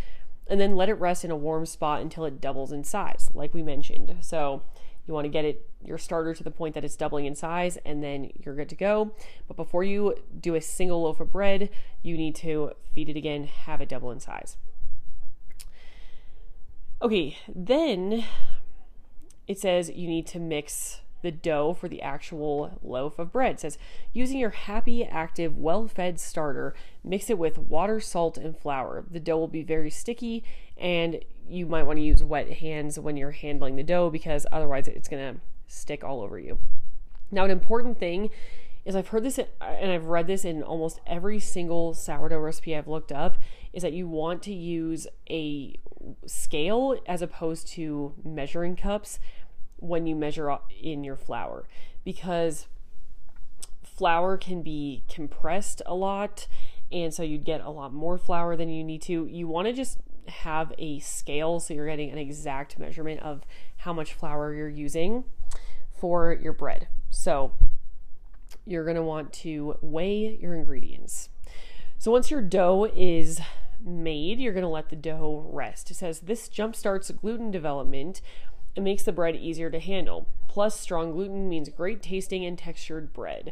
and 0.49 0.61
then 0.61 0.75
let 0.75 0.87
it 0.87 0.93
rest 0.93 1.25
in 1.25 1.31
a 1.31 1.35
warm 1.35 1.65
spot 1.65 2.01
until 2.01 2.23
it 2.23 2.39
doubles 2.39 2.71
in 2.71 2.83
size, 2.83 3.29
like 3.33 3.53
we 3.53 3.61
mentioned. 3.61 4.15
So 4.21 4.61
you 5.05 5.13
want 5.13 5.25
to 5.25 5.29
get 5.29 5.43
it 5.43 5.69
your 5.83 5.97
starter 5.97 6.33
to 6.33 6.43
the 6.43 6.51
point 6.51 6.73
that 6.75 6.85
it's 6.85 6.95
doubling 6.95 7.25
in 7.25 7.35
size 7.35 7.77
and 7.85 8.01
then 8.01 8.31
you're 8.33 8.55
good 8.55 8.69
to 8.69 8.75
go. 8.75 9.11
But 9.47 9.57
before 9.57 9.83
you 9.83 10.15
do 10.39 10.55
a 10.55 10.61
single 10.61 11.03
loaf 11.03 11.19
of 11.19 11.31
bread, 11.31 11.69
you 12.01 12.17
need 12.17 12.35
to 12.35 12.71
feed 12.93 13.09
it 13.09 13.17
again, 13.17 13.45
have 13.45 13.81
it 13.81 13.89
double 13.89 14.11
in 14.11 14.21
size. 14.21 14.57
Okay, 17.01 17.37
then 17.53 18.23
it 19.47 19.59
says 19.59 19.89
you 19.89 20.07
need 20.07 20.27
to 20.27 20.39
mix 20.39 21.01
the 21.27 21.31
dough 21.31 21.73
for 21.73 21.89
the 21.89 22.01
actual 22.01 22.79
loaf 22.81 23.19
of 23.19 23.33
bread. 23.33 23.55
It 23.55 23.59
says 23.59 23.77
using 24.13 24.39
your 24.39 24.51
happy, 24.51 25.03
active, 25.03 25.57
well 25.57 25.85
fed 25.85 26.21
starter, 26.21 26.73
mix 27.03 27.29
it 27.29 27.37
with 27.37 27.57
water, 27.57 27.99
salt, 27.99 28.37
and 28.37 28.57
flour. 28.57 29.03
The 29.11 29.19
dough 29.19 29.37
will 29.37 29.49
be 29.49 29.61
very 29.61 29.89
sticky, 29.89 30.45
and 30.77 31.19
you 31.49 31.65
might 31.65 31.83
want 31.83 31.99
to 31.99 32.05
use 32.05 32.23
wet 32.23 32.49
hands 32.49 32.97
when 32.97 33.17
you're 33.17 33.31
handling 33.31 33.75
the 33.75 33.83
dough 33.83 34.09
because 34.09 34.47
otherwise 34.53 34.87
it's 34.87 35.09
going 35.09 35.35
to 35.35 35.41
stick 35.67 36.01
all 36.01 36.21
over 36.21 36.39
you. 36.39 36.59
Now, 37.29 37.43
an 37.43 37.51
important 37.51 37.99
thing 37.99 38.29
is 38.85 38.95
I've 38.95 39.09
heard 39.09 39.23
this 39.23 39.37
and 39.37 39.91
I've 39.91 40.05
read 40.05 40.27
this 40.27 40.45
in 40.45 40.63
almost 40.63 41.01
every 41.05 41.41
single 41.41 41.93
sourdough 41.93 42.39
recipe 42.39 42.73
I've 42.73 42.87
looked 42.87 43.11
up 43.11 43.37
is 43.73 43.83
that 43.83 43.91
you 43.91 44.07
want 44.07 44.41
to 44.43 44.53
use 44.53 45.07
a 45.29 45.77
scale 46.25 46.97
as 47.05 47.21
opposed 47.21 47.67
to 47.67 48.13
measuring 48.23 48.77
cups 48.77 49.19
when 49.77 50.07
you 50.07 50.15
measure 50.15 50.57
in 50.81 51.03
your 51.03 51.15
flour 51.15 51.67
because 52.03 52.67
flour 53.83 54.37
can 54.37 54.61
be 54.61 55.03
compressed 55.07 55.81
a 55.85 55.95
lot 55.95 56.47
and 56.91 57.13
so 57.13 57.23
you'd 57.23 57.43
get 57.43 57.61
a 57.61 57.69
lot 57.69 57.93
more 57.93 58.17
flour 58.17 58.55
than 58.55 58.69
you 58.69 58.83
need 58.83 59.01
to. 59.03 59.25
You 59.25 59.47
want 59.47 59.67
to 59.67 59.73
just 59.73 59.97
have 60.27 60.73
a 60.77 60.99
scale 60.99 61.59
so 61.59 61.73
you're 61.73 61.87
getting 61.87 62.11
an 62.11 62.17
exact 62.17 62.79
measurement 62.79 63.21
of 63.21 63.43
how 63.77 63.93
much 63.93 64.13
flour 64.13 64.53
you're 64.53 64.69
using 64.69 65.25
for 65.91 66.33
your 66.33 66.53
bread. 66.53 66.87
So 67.09 67.53
you're 68.65 68.83
going 68.83 68.95
to 68.95 69.03
want 69.03 69.33
to 69.33 69.77
weigh 69.81 70.37
your 70.41 70.55
ingredients. 70.55 71.29
So 71.97 72.11
once 72.11 72.29
your 72.29 72.41
dough 72.41 72.89
is 72.95 73.41
made, 73.83 74.39
you're 74.39 74.53
going 74.53 74.63
to 74.63 74.69
let 74.69 74.89
the 74.89 74.95
dough 74.95 75.49
rest. 75.51 75.91
It 75.91 75.95
says 75.95 76.21
this 76.21 76.47
jumpstarts 76.49 77.15
gluten 77.19 77.51
development 77.51 78.21
it 78.77 78.83
makes 78.83 79.01
the 79.01 79.11
bread 79.11 79.35
easier 79.35 79.71
to 79.71 79.79
handle. 79.79 80.27
Plus, 80.47 80.79
strong 80.79 81.11
gluten 81.11 81.49
means 81.49 81.67
great 81.67 82.03
tasting 82.03 82.45
and 82.45 82.59
textured 82.59 83.11
bread. 83.11 83.51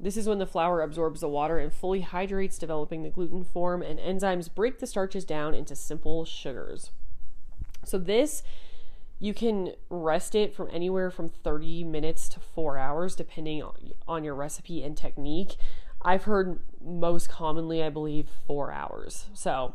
This 0.00 0.16
is 0.16 0.26
when 0.26 0.38
the 0.38 0.46
flour 0.46 0.80
absorbs 0.80 1.20
the 1.20 1.28
water 1.28 1.58
and 1.58 1.70
fully 1.70 2.00
hydrates, 2.00 2.56
developing 2.56 3.02
the 3.02 3.10
gluten 3.10 3.44
form, 3.44 3.82
and 3.82 4.00
enzymes 4.00 4.52
break 4.52 4.78
the 4.78 4.86
starches 4.86 5.26
down 5.26 5.54
into 5.54 5.76
simple 5.76 6.24
sugars. 6.24 6.90
So, 7.84 7.98
this 7.98 8.42
you 9.20 9.34
can 9.34 9.72
rest 9.90 10.34
it 10.34 10.54
from 10.54 10.68
anywhere 10.72 11.10
from 11.10 11.28
30 11.28 11.84
minutes 11.84 12.26
to 12.30 12.40
four 12.40 12.78
hours, 12.78 13.14
depending 13.14 13.62
on 14.08 14.24
your 14.24 14.34
recipe 14.34 14.82
and 14.82 14.96
technique. 14.96 15.56
I've 16.00 16.24
heard 16.24 16.58
most 16.82 17.28
commonly, 17.28 17.82
I 17.82 17.90
believe, 17.90 18.30
four 18.46 18.72
hours. 18.72 19.26
So, 19.34 19.74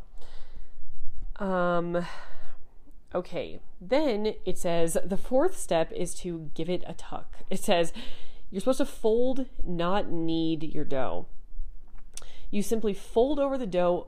um, 1.38 2.06
Okay, 3.14 3.60
then 3.82 4.36
it 4.46 4.58
says 4.58 4.96
the 5.04 5.18
fourth 5.18 5.58
step 5.58 5.92
is 5.92 6.14
to 6.16 6.52
give 6.54 6.70
it 6.70 6.84
a 6.86 6.94
tuck. 6.94 7.40
It 7.50 7.60
says 7.60 7.92
you're 8.52 8.60
supposed 8.60 8.78
to 8.80 8.86
fold, 8.86 9.46
not 9.66 10.12
knead 10.12 10.64
your 10.64 10.86
dough. 10.86 11.26
You 12.52 12.62
simply 12.62 12.94
fold 12.94 13.40
over 13.40 13.58
the 13.58 13.68
dough, 13.68 14.08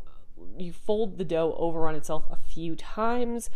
you 0.57 0.71
fold 0.71 1.17
the 1.17 1.25
dough 1.25 1.55
over 1.57 1.87
on 1.87 1.95
itself 1.95 2.25
a 2.29 2.35
few 2.35 2.75
times. 2.75 3.49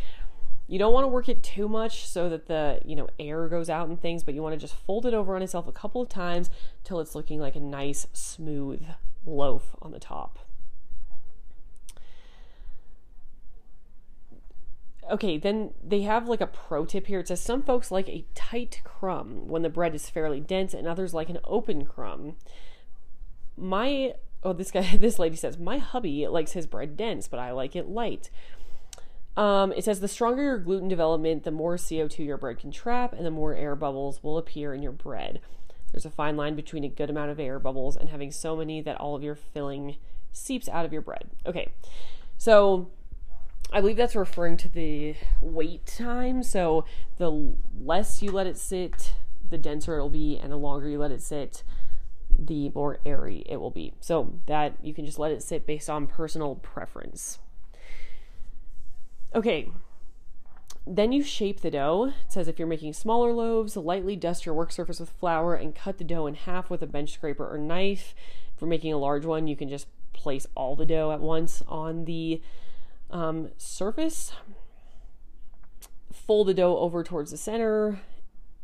You 0.67 0.79
don't 0.79 0.93
want 0.93 1.03
to 1.03 1.09
work 1.09 1.29
it 1.29 1.43
too 1.43 1.67
much 1.67 2.07
so 2.07 2.27
that 2.29 2.47
the, 2.47 2.79
you 2.83 2.95
know, 2.95 3.07
air 3.19 3.47
goes 3.47 3.69
out 3.69 3.87
and 3.87 4.01
things, 4.01 4.23
but 4.23 4.33
you 4.33 4.41
want 4.41 4.53
to 4.53 4.59
just 4.59 4.75
fold 4.75 5.05
it 5.05 5.13
over 5.13 5.35
on 5.35 5.43
itself 5.43 5.67
a 5.67 5.71
couple 5.71 6.01
of 6.01 6.09
times 6.09 6.49
till 6.83 6.99
it's 6.99 7.13
looking 7.13 7.39
like 7.39 7.55
a 7.55 7.59
nice 7.59 8.07
smooth 8.13 8.83
loaf 9.25 9.75
on 9.81 9.91
the 9.91 9.99
top. 9.99 10.39
Okay, 15.11 15.37
then 15.37 15.71
they 15.83 16.01
have 16.01 16.27
like 16.27 16.41
a 16.41 16.47
pro 16.47 16.85
tip 16.85 17.07
here. 17.07 17.19
It 17.19 17.27
says 17.27 17.41
some 17.41 17.63
folks 17.63 17.91
like 17.91 18.09
a 18.09 18.25
tight 18.33 18.81
crumb 18.83 19.47
when 19.47 19.61
the 19.61 19.69
bread 19.69 19.95
is 19.95 20.09
fairly 20.09 20.39
dense, 20.39 20.73
and 20.73 20.87
others 20.87 21.13
like 21.13 21.29
an 21.29 21.39
open 21.43 21.85
crumb. 21.85 22.35
My 23.57 24.13
oh, 24.43 24.53
this 24.53 24.71
guy, 24.71 24.97
this 24.99 25.19
lady 25.19 25.35
says 25.35 25.57
my 25.57 25.79
hubby 25.79 26.27
likes 26.27 26.53
his 26.53 26.67
bread 26.67 26.95
dense, 26.95 27.27
but 27.27 27.39
I 27.39 27.51
like 27.51 27.75
it 27.75 27.89
light. 27.89 28.29
Um, 29.35 29.73
it 29.73 29.83
says 29.83 29.99
the 29.99 30.07
stronger 30.07 30.43
your 30.43 30.57
gluten 30.57 30.87
development, 30.87 31.43
the 31.43 31.51
more 31.51 31.75
CO2 31.75 32.25
your 32.25 32.37
bread 32.37 32.59
can 32.59 32.71
trap, 32.71 33.11
and 33.11 33.25
the 33.25 33.31
more 33.31 33.53
air 33.53 33.75
bubbles 33.75 34.23
will 34.23 34.37
appear 34.37 34.73
in 34.73 34.81
your 34.81 34.93
bread. 34.93 35.41
There's 35.91 36.05
a 36.05 36.09
fine 36.11 36.37
line 36.37 36.55
between 36.55 36.83
a 36.83 36.89
good 36.89 37.09
amount 37.09 37.31
of 37.31 37.39
air 37.39 37.59
bubbles 37.59 37.97
and 37.97 38.09
having 38.09 38.31
so 38.31 38.55
many 38.55 38.81
that 38.81 38.97
all 38.97 39.15
of 39.15 39.23
your 39.23 39.35
filling 39.35 39.97
seeps 40.31 40.69
out 40.69 40.85
of 40.85 40.93
your 40.93 41.01
bread. 41.01 41.29
Okay, 41.45 41.73
so 42.37 42.89
I 43.75 43.81
believe 43.81 43.97
that's 43.97 44.15
referring 44.15 44.55
to 44.57 44.69
the 44.69 45.15
wait 45.41 45.85
time. 45.85 46.43
So 46.43 46.85
the 47.17 47.55
less 47.77 48.21
you 48.21 48.31
let 48.31 48.47
it 48.47 48.57
sit, 48.57 49.15
the 49.49 49.57
denser 49.57 49.95
it'll 49.95 50.09
be, 50.09 50.39
and 50.41 50.49
the 50.49 50.55
longer 50.57 50.87
you 50.87 50.97
let 50.97 51.11
it 51.11 51.21
sit, 51.21 51.61
the 52.39 52.71
more 52.73 52.99
airy 53.05 53.43
it 53.45 53.57
will 53.57 53.71
be. 53.71 53.91
So 53.99 54.39
that 54.45 54.77
you 54.81 54.93
can 54.93 55.05
just 55.05 55.19
let 55.19 55.33
it 55.33 55.43
sit 55.43 55.65
based 55.65 55.89
on 55.89 56.07
personal 56.07 56.55
preference. 56.55 57.39
Okay. 59.35 59.69
Then 60.87 61.11
you 61.11 61.21
shape 61.21 61.59
the 61.59 61.71
dough. 61.71 62.13
It 62.25 62.31
says 62.31 62.47
if 62.47 62.57
you're 62.57 62.69
making 62.69 62.93
smaller 62.93 63.33
loaves, 63.33 63.75
lightly 63.75 64.15
dust 64.15 64.45
your 64.45 64.55
work 64.55 64.71
surface 64.71 65.01
with 65.01 65.09
flour 65.09 65.53
and 65.53 65.75
cut 65.75 65.97
the 65.97 66.05
dough 66.05 66.27
in 66.27 66.35
half 66.35 66.69
with 66.69 66.81
a 66.81 66.87
bench 66.87 67.11
scraper 67.11 67.45
or 67.45 67.57
knife. 67.57 68.15
If 68.55 68.61
we're 68.61 68.69
making 68.69 68.93
a 68.93 68.97
large 68.97 69.25
one, 69.25 69.47
you 69.47 69.57
can 69.57 69.67
just 69.67 69.87
place 70.13 70.47
all 70.55 70.77
the 70.77 70.85
dough 70.85 71.11
at 71.11 71.19
once 71.19 71.61
on 71.67 72.05
the 72.05 72.41
um, 73.11 73.49
surface. 73.57 74.31
Fold 76.11 76.47
the 76.47 76.53
dough 76.53 76.77
over 76.77 77.03
towards 77.03 77.31
the 77.31 77.37
center, 77.37 77.99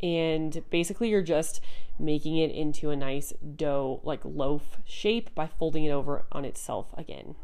and 0.01 0.63
basically 0.69 1.09
you're 1.09 1.21
just 1.21 1.61
making 1.99 2.37
it 2.37 2.51
into 2.51 2.89
a 2.89 2.95
nice 2.95 3.33
dough, 3.55 4.01
like 4.03 4.21
loaf 4.23 4.79
shape, 4.83 5.33
by 5.35 5.47
folding 5.47 5.83
it 5.83 5.91
over 5.91 6.25
on 6.31 6.43
itself 6.43 6.87
again. 6.97 7.35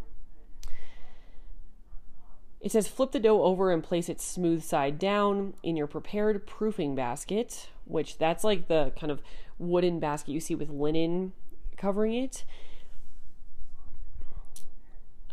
It 2.60 2.72
says 2.72 2.88
flip 2.88 3.12
the 3.12 3.20
dough 3.20 3.44
over 3.44 3.72
and 3.72 3.84
place 3.84 4.10
it 4.10 4.20
smooth 4.20 4.64
side 4.64 4.98
down 4.98 5.54
in 5.62 5.78
your 5.78 5.88
prepared 5.88 6.48
proofing 6.48 6.96
basket, 6.96 7.70
which 7.86 8.18
that's 8.18 8.44
like 8.44 8.68
the 8.68 8.92
kind 9.00 9.12
of 9.12 9.22
wooden 9.60 10.00
basket 10.00 10.32
you 10.32 10.40
see 10.40 10.56
with 10.56 10.70
linen 10.70 11.34
covering 11.78 12.14
it. 12.14 12.44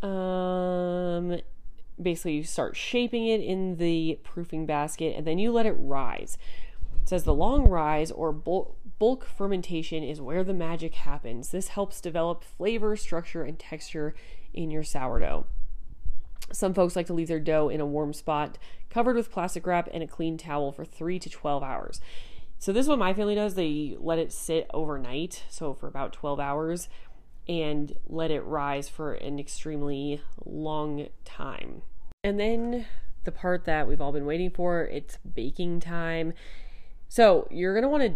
Um, 0.03 1.39
basically 2.01 2.33
you 2.33 2.43
start 2.43 2.75
shaping 2.75 3.27
it 3.27 3.41
in 3.41 3.77
the 3.77 4.19
proofing 4.23 4.65
basket 4.65 5.15
and 5.15 5.25
then 5.25 5.39
you 5.39 5.51
let 5.51 5.65
it 5.65 5.75
rise. 5.77 6.37
It 7.01 7.09
says 7.09 7.23
the 7.23 7.33
long 7.33 7.67
rise 7.67 8.11
or 8.11 8.31
bulk, 8.31 9.25
fermentation 9.25 10.03
is 10.03 10.19
where 10.19 10.43
the 10.43 10.53
magic 10.53 10.95
happens. 10.95 11.49
This 11.49 11.69
helps 11.69 12.01
develop 12.01 12.43
flavor, 12.43 12.95
structure, 12.95 13.43
and 13.43 13.59
texture 13.59 14.15
in 14.53 14.71
your 14.71 14.83
sourdough. 14.83 15.45
Some 16.51 16.73
folks 16.73 16.95
like 16.95 17.07
to 17.07 17.13
leave 17.13 17.27
their 17.27 17.39
dough 17.39 17.69
in 17.69 17.81
a 17.81 17.85
warm 17.85 18.13
spot, 18.13 18.57
covered 18.89 19.15
with 19.15 19.31
plastic 19.31 19.65
wrap 19.67 19.89
and 19.93 20.03
a 20.03 20.07
clean 20.07 20.37
towel 20.37 20.71
for 20.71 20.85
3 20.85 21.19
to 21.19 21.29
12 21.29 21.63
hours. 21.63 22.01
So, 22.57 22.71
this 22.71 22.85
is 22.85 22.89
what 22.89 22.99
my 22.99 23.13
family 23.13 23.35
does. 23.35 23.55
They 23.55 23.97
let 23.99 24.17
it 24.17 24.31
sit 24.31 24.67
overnight, 24.73 25.43
so 25.49 25.73
for 25.73 25.87
about 25.87 26.13
12 26.13 26.39
hours 26.39 26.87
and 27.47 27.95
let 28.07 28.31
it 28.31 28.41
rise 28.41 28.89
for 28.89 29.13
an 29.13 29.39
extremely 29.39 30.21
long 30.43 31.07
time. 31.23 31.83
And 32.23 32.39
then 32.39 32.85
the 33.23 33.31
part 33.31 33.65
that 33.65 33.87
we've 33.87 34.01
all 34.01 34.11
been 34.11 34.25
waiting 34.25 34.49
for, 34.49 34.83
it's 34.83 35.17
baking 35.17 35.79
time. 35.79 36.33
So 37.07 37.47
you're 37.51 37.73
going 37.73 37.83
to 37.83 37.89
want 37.89 38.03
to 38.03 38.13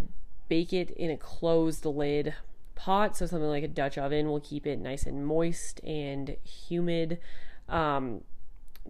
bake 0.48 0.74
it 0.74 0.90
in 0.92 1.12
a 1.12 1.18
closed 1.18 1.86
lid 1.86 2.34
pot. 2.76 3.18
So 3.18 3.26
something 3.26 3.50
like 3.50 3.64
a 3.64 3.68
Dutch 3.68 3.98
oven 3.98 4.30
will 4.30 4.40
keep 4.40 4.66
it 4.66 4.80
nice 4.80 5.04
and 5.06 5.26
moist 5.26 5.80
and 5.84 6.36
humid. 6.44 7.20
Um, 7.68 8.22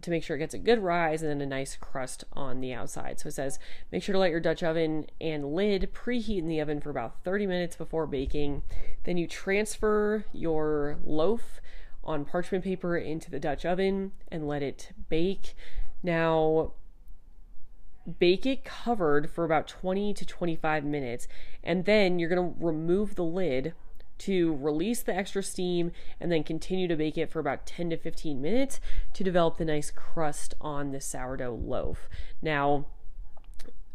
to 0.02 0.12
make 0.12 0.24
sure 0.24 0.36
it 0.36 0.40
gets 0.40 0.54
a 0.54 0.60
good 0.60 0.80
rise 0.80 1.22
and 1.22 1.30
then 1.30 1.42
a 1.42 1.46
nice 1.46 1.76
crust 1.76 2.24
on 2.34 2.62
the 2.62 2.74
outside. 2.74 3.20
So 3.20 3.28
it 3.28 3.34
says 3.34 3.60
make 3.92 4.04
sure 4.04 4.14
to 4.14 4.20
let 4.20 4.32
your 4.32 4.40
Dutch 4.40 4.64
oven 4.64 5.08
and 5.20 5.54
lid 5.54 5.94
preheat 5.94 6.40
in 6.40 6.48
the 6.48 6.60
oven 6.60 6.80
for 6.80 6.90
about 6.90 7.24
30 7.24 7.48
minutes 7.48 7.76
before 7.76 8.08
baking. 8.08 8.64
Then 9.04 9.18
you 9.18 9.28
transfer 9.28 10.26
your 10.32 10.98
loaf 11.04 11.62
on 12.04 12.26
parchment 12.26 12.64
paper 12.64 12.98
into 12.98 13.30
the 13.30 13.40
Dutch 13.40 13.66
oven 13.66 14.12
and 14.32 14.48
let 14.48 14.64
it 14.64 14.92
bake. 15.10 15.56
Now, 16.02 16.74
bake 18.18 18.46
it 18.46 18.64
covered 18.64 19.30
for 19.30 19.44
about 19.44 19.68
20 19.68 20.14
to 20.14 20.26
25 20.26 20.84
minutes, 20.86 21.28
and 21.64 21.86
then 21.86 22.18
you're 22.18 22.30
going 22.30 22.54
to 22.54 22.66
remove 22.66 23.16
the 23.16 23.24
lid 23.24 23.74
to 24.20 24.56
release 24.58 25.02
the 25.02 25.16
extra 25.16 25.42
steam 25.42 25.92
and 26.20 26.32
then 26.32 26.44
continue 26.44 26.88
to 26.88 26.96
bake 26.96 27.18
it 27.18 27.32
for 27.32 27.40
about 27.40 27.66
10 27.66 27.90
to 27.90 27.98
15 27.98 28.42
minutes 28.42 28.80
to 29.14 29.24
develop 29.24 29.58
the 29.58 29.66
nice 29.66 29.92
crust 29.92 30.54
on 30.62 30.92
the 30.92 31.02
sourdough 31.02 31.56
loaf. 31.56 32.10
Now, 32.42 32.86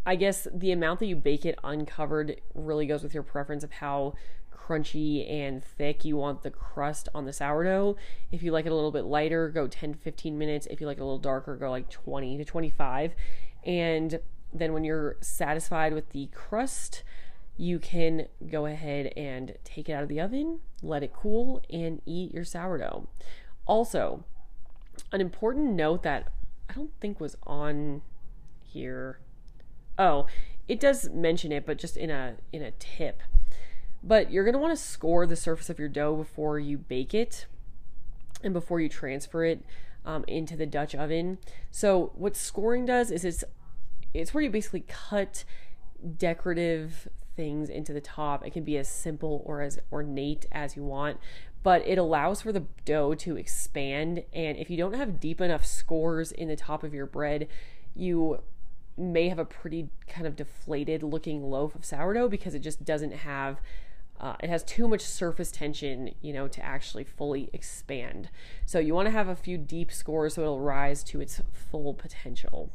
I 0.06 0.16
guess 0.16 0.46
the 0.52 0.72
amount 0.72 1.00
that 1.00 1.06
you 1.06 1.16
bake 1.16 1.46
it 1.46 1.58
uncovered 1.64 2.40
really 2.54 2.86
goes 2.86 3.02
with 3.02 3.14
your 3.14 3.22
preference 3.22 3.64
of 3.64 3.72
how 3.72 4.14
crunchy 4.54 5.30
and 5.30 5.62
thick 5.62 6.04
you 6.04 6.16
want 6.16 6.42
the 6.42 6.50
crust 6.50 7.08
on 7.14 7.24
the 7.24 7.32
sourdough. 7.32 7.96
If 8.32 8.42
you 8.42 8.50
like 8.50 8.66
it 8.66 8.72
a 8.72 8.74
little 8.74 8.90
bit 8.90 9.04
lighter, 9.04 9.48
go 9.48 9.66
10 9.66 9.94
to 9.94 9.98
15 9.98 10.38
minutes. 10.38 10.66
If 10.70 10.80
you 10.80 10.86
like 10.86 10.98
it 10.98 11.02
a 11.02 11.04
little 11.04 11.18
darker, 11.18 11.56
go 11.56 11.70
like 11.70 11.90
20 11.90 12.38
to 12.38 12.44
25. 12.44 13.14
And 13.64 14.20
then 14.52 14.72
when 14.72 14.84
you're 14.84 15.16
satisfied 15.20 15.92
with 15.92 16.10
the 16.10 16.28
crust, 16.34 17.02
you 17.56 17.78
can 17.78 18.26
go 18.50 18.66
ahead 18.66 19.12
and 19.16 19.54
take 19.64 19.88
it 19.88 19.92
out 19.92 20.02
of 20.02 20.08
the 20.08 20.20
oven, 20.20 20.60
let 20.82 21.02
it 21.02 21.12
cool, 21.12 21.62
and 21.70 22.02
eat 22.04 22.34
your 22.34 22.44
sourdough. 22.44 23.08
Also, 23.66 24.24
an 25.12 25.20
important 25.20 25.74
note 25.74 26.02
that 26.02 26.32
I 26.68 26.72
don't 26.72 26.92
think 27.00 27.20
was 27.20 27.36
on 27.46 28.02
here. 28.62 29.20
Oh, 29.98 30.26
it 30.66 30.80
does 30.80 31.10
mention 31.10 31.52
it, 31.52 31.64
but 31.64 31.78
just 31.78 31.96
in 31.96 32.10
a 32.10 32.36
in 32.52 32.62
a 32.62 32.72
tip. 32.72 33.22
But 34.02 34.30
you're 34.30 34.44
gonna 34.44 34.58
want 34.58 34.76
to 34.76 34.82
score 34.82 35.26
the 35.26 35.36
surface 35.36 35.70
of 35.70 35.78
your 35.78 35.88
dough 35.88 36.16
before 36.16 36.58
you 36.58 36.76
bake 36.76 37.14
it, 37.14 37.46
and 38.42 38.52
before 38.52 38.80
you 38.80 38.88
transfer 38.88 39.44
it 39.44 39.64
um, 40.04 40.24
into 40.26 40.56
the 40.56 40.66
Dutch 40.66 40.94
oven. 40.94 41.38
So 41.70 42.12
what 42.14 42.36
scoring 42.36 42.84
does 42.84 43.10
is 43.10 43.24
it's 43.24 43.44
it's 44.12 44.34
where 44.34 44.42
you 44.42 44.50
basically 44.50 44.84
cut 44.88 45.44
decorative 46.18 47.08
things 47.36 47.68
into 47.68 47.92
the 47.92 48.00
top. 48.00 48.46
It 48.46 48.52
can 48.52 48.64
be 48.64 48.76
as 48.78 48.88
simple 48.88 49.42
or 49.44 49.62
as 49.62 49.78
ornate 49.92 50.46
as 50.52 50.76
you 50.76 50.84
want, 50.84 51.18
but 51.62 51.86
it 51.86 51.98
allows 51.98 52.42
for 52.42 52.52
the 52.52 52.64
dough 52.84 53.14
to 53.14 53.36
expand. 53.36 54.24
And 54.32 54.56
if 54.58 54.70
you 54.70 54.76
don't 54.76 54.94
have 54.94 55.20
deep 55.20 55.40
enough 55.40 55.64
scores 55.64 56.32
in 56.32 56.48
the 56.48 56.56
top 56.56 56.84
of 56.84 56.94
your 56.94 57.06
bread, 57.06 57.48
you 57.94 58.40
may 58.96 59.28
have 59.28 59.38
a 59.38 59.44
pretty 59.44 59.88
kind 60.06 60.26
of 60.26 60.36
deflated 60.36 61.02
looking 61.02 61.42
loaf 61.42 61.74
of 61.74 61.84
sourdough 61.84 62.28
because 62.28 62.54
it 62.54 62.60
just 62.60 62.84
doesn't 62.84 63.12
have 63.12 63.60
uh, 64.20 64.36
it 64.40 64.48
has 64.48 64.62
too 64.62 64.86
much 64.86 65.00
surface 65.00 65.50
tension, 65.50 66.14
you 66.22 66.32
know, 66.32 66.46
to 66.46 66.64
actually 66.64 67.04
fully 67.04 67.50
expand. 67.52 68.30
So 68.64 68.78
you 68.78 68.94
want 68.94 69.06
to 69.06 69.12
have 69.12 69.28
a 69.28 69.36
few 69.36 69.58
deep 69.58 69.90
scores 69.90 70.34
so 70.34 70.42
it'll 70.42 70.60
rise 70.60 71.02
to 71.04 71.20
its 71.20 71.42
full 71.52 71.94
potential. 71.94 72.70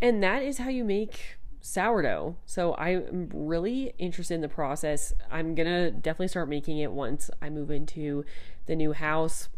And 0.00 0.22
that 0.22 0.42
is 0.42 0.58
how 0.58 0.68
you 0.68 0.84
make 0.84 1.38
sourdough. 1.64 2.36
So 2.44 2.74
I'm 2.76 3.30
really 3.32 3.94
interested 3.98 4.34
in 4.34 4.42
the 4.42 4.48
process. 4.48 5.14
I'm 5.30 5.54
going 5.54 5.66
to 5.66 5.90
definitely 5.90 6.28
start 6.28 6.48
making 6.48 6.78
it 6.78 6.92
once 6.92 7.30
I 7.40 7.48
move 7.48 7.70
into 7.70 8.24
the 8.66 8.76
new 8.76 8.92
house. 8.92 9.48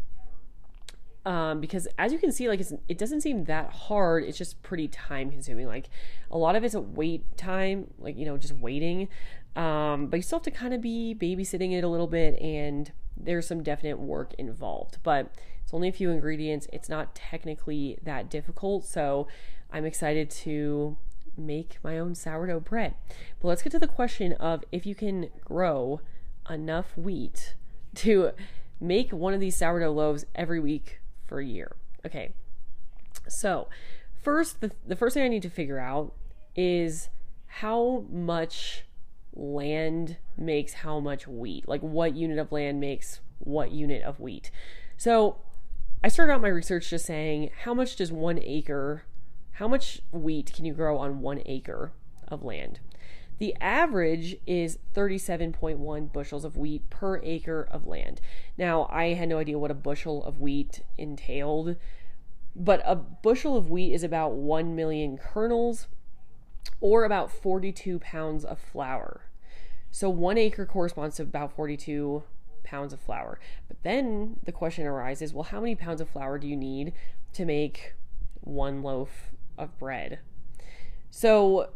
Um, 1.24 1.60
because 1.60 1.88
as 1.98 2.12
you 2.12 2.20
can 2.20 2.30
see, 2.30 2.48
like 2.48 2.60
it 2.88 2.96
doesn't 2.96 3.22
seem 3.22 3.44
that 3.46 3.70
hard. 3.70 4.22
It's 4.22 4.38
just 4.38 4.62
pretty 4.62 4.86
time 4.86 5.32
consuming. 5.32 5.66
Like 5.66 5.90
a 6.30 6.38
lot 6.38 6.54
of 6.54 6.62
it's 6.62 6.74
a 6.74 6.80
wait 6.80 7.36
time, 7.36 7.88
like 7.98 8.16
you 8.16 8.24
know, 8.24 8.36
just 8.36 8.54
waiting. 8.54 9.08
Um, 9.56 10.06
but 10.06 10.18
you 10.18 10.22
still 10.22 10.38
have 10.38 10.44
to 10.44 10.52
kind 10.52 10.74
of 10.74 10.80
be 10.80 11.16
babysitting 11.18 11.76
it 11.76 11.82
a 11.82 11.88
little 11.88 12.06
bit, 12.06 12.40
and 12.40 12.92
there's 13.16 13.48
some 13.48 13.64
definite 13.64 13.98
work 13.98 14.32
involved. 14.34 14.98
But 15.02 15.34
it's 15.64 15.74
only 15.74 15.88
a 15.88 15.92
few 15.92 16.10
ingredients. 16.10 16.68
It's 16.72 16.88
not 16.88 17.16
technically 17.16 17.98
that 18.04 18.30
difficult. 18.30 18.84
So 18.84 19.26
I'm 19.72 19.84
excited 19.84 20.30
to 20.30 20.96
make 21.36 21.78
my 21.82 21.98
own 21.98 22.14
sourdough 22.14 22.60
bread. 22.60 22.94
But 23.40 23.48
let's 23.48 23.62
get 23.62 23.72
to 23.72 23.78
the 23.78 23.86
question 23.86 24.32
of 24.34 24.64
if 24.72 24.86
you 24.86 24.94
can 24.94 25.28
grow 25.44 26.00
enough 26.48 26.96
wheat 26.96 27.54
to 27.96 28.32
make 28.80 29.12
one 29.12 29.34
of 29.34 29.40
these 29.40 29.56
sourdough 29.56 29.92
loaves 29.92 30.26
every 30.34 30.60
week 30.60 31.00
for 31.26 31.40
a 31.40 31.44
year. 31.44 31.76
Okay. 32.04 32.32
So, 33.28 33.68
first 34.22 34.60
the, 34.60 34.70
the 34.86 34.96
first 34.96 35.14
thing 35.14 35.24
I 35.24 35.28
need 35.28 35.42
to 35.42 35.50
figure 35.50 35.78
out 35.78 36.12
is 36.54 37.08
how 37.46 38.04
much 38.10 38.84
land 39.34 40.16
makes 40.36 40.74
how 40.74 41.00
much 41.00 41.26
wheat. 41.26 41.68
Like 41.68 41.80
what 41.80 42.14
unit 42.14 42.38
of 42.38 42.52
land 42.52 42.80
makes 42.80 43.20
what 43.38 43.72
unit 43.72 44.02
of 44.02 44.20
wheat. 44.20 44.50
So, 44.96 45.38
I 46.04 46.08
started 46.08 46.32
out 46.32 46.42
my 46.42 46.48
research 46.48 46.90
just 46.90 47.06
saying 47.06 47.50
how 47.64 47.74
much 47.74 47.96
does 47.96 48.12
one 48.12 48.38
acre, 48.42 49.04
how 49.56 49.66
much 49.66 50.02
wheat 50.12 50.52
can 50.52 50.66
you 50.66 50.74
grow 50.74 50.98
on 50.98 51.22
one 51.22 51.40
acre 51.46 51.92
of 52.28 52.42
land? 52.42 52.78
The 53.38 53.54
average 53.58 54.36
is 54.46 54.78
37.1 54.94 56.12
bushels 56.12 56.44
of 56.44 56.58
wheat 56.58 56.90
per 56.90 57.22
acre 57.22 57.66
of 57.70 57.86
land. 57.86 58.20
Now, 58.58 58.86
I 58.90 59.14
had 59.14 59.30
no 59.30 59.38
idea 59.38 59.58
what 59.58 59.70
a 59.70 59.74
bushel 59.74 60.22
of 60.24 60.40
wheat 60.40 60.82
entailed, 60.98 61.76
but 62.54 62.82
a 62.84 62.96
bushel 62.96 63.56
of 63.56 63.70
wheat 63.70 63.94
is 63.94 64.02
about 64.02 64.32
1 64.32 64.76
million 64.76 65.16
kernels 65.16 65.88
or 66.82 67.04
about 67.04 67.30
42 67.30 67.98
pounds 68.00 68.44
of 68.44 68.58
flour. 68.58 69.22
So, 69.90 70.10
one 70.10 70.36
acre 70.36 70.66
corresponds 70.66 71.16
to 71.16 71.22
about 71.22 71.56
42 71.56 72.24
pounds 72.62 72.92
of 72.92 73.00
flour. 73.00 73.40
But 73.68 73.82
then 73.82 74.36
the 74.44 74.52
question 74.52 74.86
arises 74.86 75.32
well, 75.32 75.44
how 75.44 75.60
many 75.60 75.74
pounds 75.74 76.02
of 76.02 76.10
flour 76.10 76.38
do 76.38 76.46
you 76.46 76.56
need 76.56 76.92
to 77.32 77.46
make 77.46 77.94
one 78.40 78.82
loaf 78.82 79.30
of 79.58 79.78
bread? 79.78 80.20
So, 81.10 81.70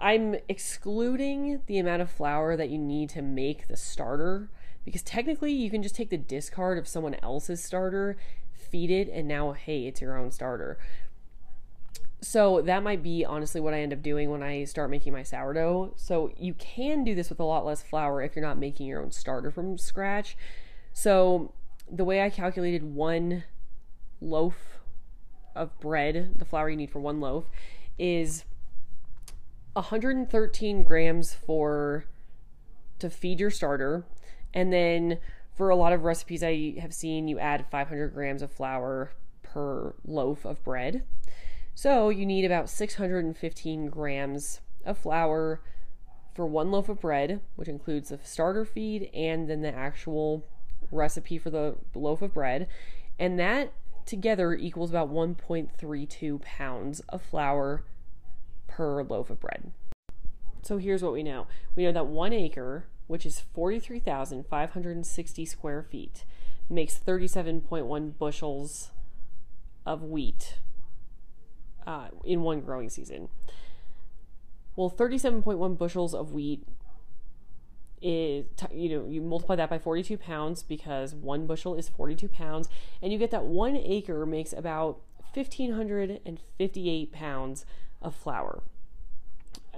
I'm 0.00 0.36
excluding 0.48 1.62
the 1.66 1.78
amount 1.78 2.02
of 2.02 2.10
flour 2.10 2.56
that 2.56 2.68
you 2.68 2.78
need 2.78 3.08
to 3.10 3.22
make 3.22 3.68
the 3.68 3.76
starter 3.76 4.50
because 4.84 5.02
technically 5.02 5.52
you 5.52 5.68
can 5.68 5.82
just 5.82 5.96
take 5.96 6.10
the 6.10 6.16
discard 6.16 6.78
of 6.78 6.86
someone 6.86 7.16
else's 7.22 7.62
starter, 7.62 8.16
feed 8.52 8.90
it, 8.90 9.08
and 9.08 9.26
now, 9.26 9.52
hey, 9.52 9.86
it's 9.86 10.00
your 10.00 10.16
own 10.16 10.30
starter. 10.30 10.78
So 12.20 12.62
that 12.62 12.82
might 12.82 13.02
be 13.02 13.24
honestly 13.24 13.60
what 13.60 13.74
I 13.74 13.80
end 13.80 13.92
up 13.92 14.02
doing 14.02 14.30
when 14.30 14.42
I 14.42 14.64
start 14.64 14.90
making 14.90 15.12
my 15.12 15.22
sourdough. 15.22 15.94
So 15.96 16.32
you 16.38 16.54
can 16.54 17.04
do 17.04 17.14
this 17.14 17.28
with 17.28 17.40
a 17.40 17.44
lot 17.44 17.66
less 17.66 17.82
flour 17.82 18.22
if 18.22 18.36
you're 18.36 18.44
not 18.44 18.58
making 18.58 18.86
your 18.86 19.02
own 19.02 19.10
starter 19.10 19.50
from 19.50 19.76
scratch. 19.76 20.36
So 20.92 21.52
the 21.90 22.04
way 22.04 22.22
I 22.22 22.30
calculated 22.30 22.94
one 22.94 23.44
loaf 24.20 24.75
of 25.56 25.78
bread, 25.80 26.34
the 26.36 26.44
flour 26.44 26.70
you 26.70 26.76
need 26.76 26.90
for 26.90 27.00
one 27.00 27.20
loaf, 27.20 27.44
is 27.98 28.44
113 29.72 30.82
grams 30.82 31.34
for 31.34 32.04
to 32.98 33.10
feed 33.10 33.40
your 33.40 33.50
starter, 33.50 34.04
and 34.54 34.72
then 34.72 35.18
for 35.54 35.70
a 35.70 35.76
lot 35.76 35.92
of 35.92 36.04
recipes 36.04 36.42
I 36.42 36.74
have 36.80 36.92
seen, 36.92 37.28
you 37.28 37.38
add 37.38 37.66
500 37.70 38.12
grams 38.14 38.42
of 38.42 38.52
flour 38.52 39.12
per 39.42 39.94
loaf 40.04 40.44
of 40.44 40.62
bread. 40.62 41.02
So 41.74 42.08
you 42.08 42.26
need 42.26 42.44
about 42.44 42.70
615 42.70 43.86
grams 43.86 44.60
of 44.84 44.98
flour 44.98 45.60
for 46.34 46.46
one 46.46 46.70
loaf 46.70 46.88
of 46.88 47.00
bread, 47.00 47.40
which 47.56 47.68
includes 47.68 48.10
the 48.10 48.18
starter 48.22 48.64
feed 48.64 49.10
and 49.14 49.48
then 49.48 49.62
the 49.62 49.74
actual 49.74 50.46
recipe 50.90 51.38
for 51.38 51.50
the 51.50 51.76
loaf 51.94 52.22
of 52.22 52.34
bread. 52.34 52.68
And 53.18 53.38
that 53.38 53.72
together 54.06 54.54
equals 54.54 54.90
about 54.90 55.12
1.32 55.12 56.40
pounds 56.40 57.00
of 57.08 57.22
flour 57.22 57.84
per 58.66 59.02
loaf 59.02 59.30
of 59.30 59.40
bread. 59.40 59.72
So 60.62 60.78
here's 60.78 61.02
what 61.02 61.12
we 61.12 61.22
know 61.22 61.46
we 61.74 61.84
know 61.84 61.92
that 61.92 62.06
one 62.06 62.32
acre, 62.32 62.86
which 63.06 63.26
is 63.26 63.40
43,560 63.40 65.44
square 65.44 65.82
feet, 65.82 66.24
makes 66.68 66.98
37.1 66.98 68.18
bushels 68.18 68.90
of 69.84 70.02
wheat 70.02 70.58
uh, 71.86 72.08
in 72.24 72.42
one 72.42 72.60
growing 72.60 72.90
season. 72.90 73.28
Well, 74.74 74.90
37.1 74.90 75.78
bushels 75.78 76.14
of 76.14 76.32
wheat 76.32 76.66
is, 78.06 78.44
you 78.72 78.88
know, 78.88 79.08
you 79.08 79.20
multiply 79.20 79.56
that 79.56 79.68
by 79.68 79.78
42 79.78 80.16
pounds 80.16 80.62
because 80.62 81.12
one 81.12 81.46
bushel 81.46 81.74
is 81.74 81.88
42 81.88 82.28
pounds, 82.28 82.68
and 83.02 83.12
you 83.12 83.18
get 83.18 83.32
that 83.32 83.44
one 83.44 83.76
acre 83.76 84.24
makes 84.24 84.52
about 84.52 85.00
1,558 85.34 87.12
pounds 87.12 87.66
of 88.00 88.14
flour. 88.14 88.62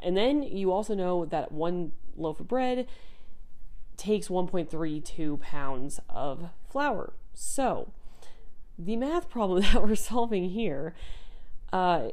And 0.03 0.17
then 0.17 0.43
you 0.43 0.71
also 0.71 0.95
know 0.95 1.25
that 1.25 1.51
one 1.51 1.93
loaf 2.17 2.39
of 2.39 2.49
bread 2.49 2.87
takes 3.97 4.29
1.32 4.29 5.41
pounds 5.41 5.99
of 6.11 6.51
flour. 6.71 7.15
So, 7.33 7.93
the 8.79 8.97
math 8.97 9.31
problem 9.31 9.63
that 9.73 9.83
we're 9.83 9.95
solving 9.95 10.51
here 10.51 10.95
uh, 11.73 12.11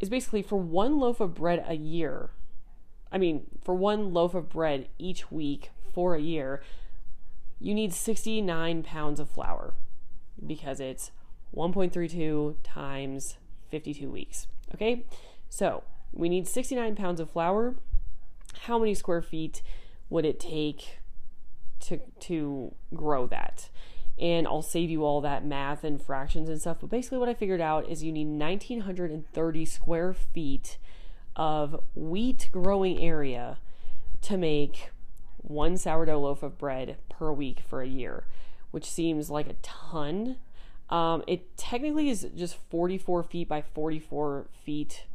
is 0.00 0.08
basically 0.08 0.42
for 0.42 0.58
one 0.58 0.98
loaf 0.98 1.20
of 1.20 1.34
bread 1.34 1.64
a 1.66 1.74
year. 1.74 2.30
I 3.14 3.18
mean, 3.18 3.46
for 3.62 3.76
one 3.76 4.12
loaf 4.12 4.34
of 4.34 4.48
bread 4.48 4.88
each 4.98 5.30
week 5.30 5.70
for 5.92 6.16
a 6.16 6.20
year, 6.20 6.60
you 7.60 7.72
need 7.72 7.94
69 7.94 8.82
pounds 8.82 9.20
of 9.20 9.30
flour 9.30 9.74
because 10.44 10.80
it's 10.80 11.12
1.32 11.54 12.56
times 12.64 13.36
52 13.70 14.10
weeks. 14.10 14.48
Okay, 14.74 15.06
so 15.48 15.84
we 16.12 16.28
need 16.28 16.48
69 16.48 16.96
pounds 16.96 17.20
of 17.20 17.30
flour. 17.30 17.76
How 18.62 18.80
many 18.80 18.94
square 18.94 19.22
feet 19.22 19.62
would 20.10 20.24
it 20.24 20.40
take 20.40 20.98
to 21.82 22.00
to 22.18 22.74
grow 22.92 23.28
that? 23.28 23.70
And 24.18 24.48
I'll 24.48 24.62
save 24.62 24.90
you 24.90 25.04
all 25.04 25.20
that 25.20 25.44
math 25.44 25.84
and 25.84 26.02
fractions 26.02 26.48
and 26.48 26.60
stuff. 26.60 26.78
But 26.80 26.90
basically, 26.90 27.18
what 27.18 27.28
I 27.28 27.34
figured 27.34 27.60
out 27.60 27.88
is 27.88 28.02
you 28.02 28.10
need 28.10 28.26
1,930 28.26 29.64
square 29.64 30.12
feet 30.12 30.78
of 31.36 31.80
wheat 31.94 32.48
growing 32.52 33.00
area 33.00 33.58
to 34.22 34.36
make 34.36 34.90
one 35.38 35.76
sourdough 35.76 36.20
loaf 36.20 36.42
of 36.42 36.58
bread 36.58 36.96
per 37.08 37.32
week 37.32 37.60
for 37.68 37.82
a 37.82 37.86
year, 37.86 38.24
which 38.70 38.88
seems 38.88 39.30
like 39.30 39.48
a 39.48 39.54
ton. 39.62 40.36
Um, 40.90 41.22
it 41.26 41.56
technically 41.56 42.08
is 42.08 42.26
just 42.36 42.56
44 42.70 43.22
feet 43.22 43.48
by 43.48 43.62
44 43.62 44.46
feet 44.64 45.06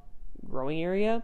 growing 0.48 0.82
area. 0.82 1.24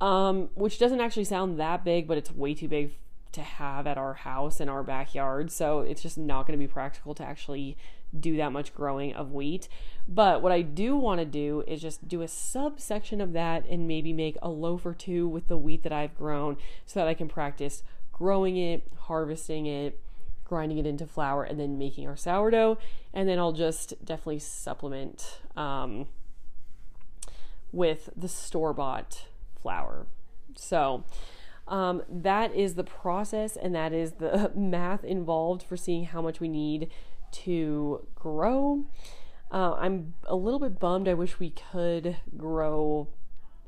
Um, 0.00 0.50
which 0.54 0.78
doesn't 0.78 1.00
actually 1.00 1.24
sound 1.24 1.58
that 1.58 1.84
big, 1.84 2.06
but 2.06 2.18
it's 2.18 2.30
way 2.30 2.54
too 2.54 2.68
big 2.68 2.92
to 3.32 3.42
have 3.42 3.86
at 3.86 3.98
our 3.98 4.14
house 4.14 4.60
in 4.60 4.68
our 4.68 4.82
backyard. 4.82 5.50
So 5.50 5.80
it's 5.80 6.02
just 6.02 6.16
not 6.16 6.46
going 6.46 6.58
to 6.58 6.64
be 6.64 6.70
practical 6.70 7.14
to 7.14 7.24
actually 7.24 7.76
do 8.18 8.36
that 8.36 8.52
much 8.52 8.74
growing 8.74 9.14
of 9.14 9.32
wheat. 9.32 9.68
But 10.06 10.42
what 10.42 10.52
I 10.52 10.62
do 10.62 10.96
want 10.96 11.20
to 11.20 11.26
do 11.26 11.62
is 11.66 11.82
just 11.82 12.08
do 12.08 12.22
a 12.22 12.28
subsection 12.28 13.20
of 13.20 13.32
that 13.34 13.66
and 13.68 13.86
maybe 13.86 14.12
make 14.12 14.36
a 14.40 14.48
loaf 14.48 14.86
or 14.86 14.94
two 14.94 15.28
with 15.28 15.48
the 15.48 15.56
wheat 15.56 15.82
that 15.82 15.92
I've 15.92 16.16
grown 16.16 16.56
so 16.86 17.00
that 17.00 17.08
I 17.08 17.14
can 17.14 17.28
practice 17.28 17.82
growing 18.12 18.56
it, 18.56 18.90
harvesting 19.02 19.66
it, 19.66 20.00
grinding 20.44 20.78
it 20.78 20.86
into 20.86 21.06
flour, 21.06 21.44
and 21.44 21.60
then 21.60 21.78
making 21.78 22.08
our 22.08 22.16
sourdough. 22.16 22.78
And 23.12 23.28
then 23.28 23.38
I'll 23.38 23.52
just 23.52 23.94
definitely 24.04 24.38
supplement 24.38 25.40
um, 25.56 26.06
with 27.70 28.08
the 28.16 28.28
store 28.28 28.72
bought 28.72 29.26
flour. 29.60 30.06
So, 30.56 31.04
um, 31.68 32.02
that 32.08 32.54
is 32.54 32.74
the 32.74 32.84
process 32.84 33.56
and 33.56 33.74
that 33.74 33.92
is 33.92 34.12
the 34.12 34.50
math 34.56 35.04
involved 35.04 35.62
for 35.62 35.76
seeing 35.76 36.06
how 36.06 36.22
much 36.22 36.40
we 36.40 36.48
need 36.48 36.90
to 37.32 38.06
grow. 38.14 38.84
Uh, 39.50 39.74
I'm 39.74 40.14
a 40.24 40.36
little 40.36 40.60
bit 40.60 40.78
bummed. 40.78 41.08
I 41.08 41.14
wish 41.14 41.38
we 41.38 41.50
could 41.50 42.16
grow 42.36 43.08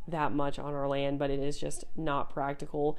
that 0.07 0.33
much 0.33 0.59
on 0.59 0.75
our 0.75 0.89
land, 0.89 1.19
but 1.19 1.31
it 1.31 1.41
is 1.41 1.59
just 1.59 1.85
not 1.97 2.31
practical. 2.31 2.99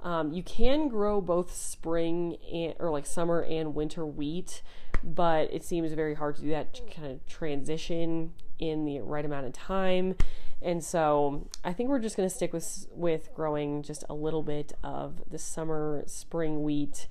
Um, 0.00 0.32
you 0.32 0.42
can 0.42 0.88
grow 0.88 1.20
both 1.20 1.54
spring 1.54 2.36
and, 2.52 2.74
or 2.78 2.90
like 2.90 3.06
summer 3.06 3.42
and 3.42 3.74
winter 3.74 4.06
wheat, 4.06 4.62
but 5.02 5.52
it 5.52 5.64
seems 5.64 5.92
very 5.92 6.14
hard 6.14 6.36
to 6.36 6.42
do 6.42 6.50
that 6.50 6.80
kind 6.94 7.10
of 7.10 7.26
transition 7.26 8.32
in 8.58 8.84
the 8.84 9.00
right 9.00 9.24
amount 9.24 9.46
of 9.46 9.52
time. 9.52 10.14
And 10.60 10.82
so 10.82 11.48
I 11.64 11.72
think 11.72 11.88
we're 11.88 12.00
just 12.00 12.16
going 12.16 12.28
to 12.28 12.34
stick 12.34 12.52
with 12.52 12.86
with 12.90 13.32
growing 13.34 13.82
just 13.82 14.04
a 14.08 14.14
little 14.14 14.42
bit 14.42 14.72
of 14.82 15.22
the 15.30 15.38
summer 15.38 16.02
spring 16.06 16.62
wheat. 16.62 17.08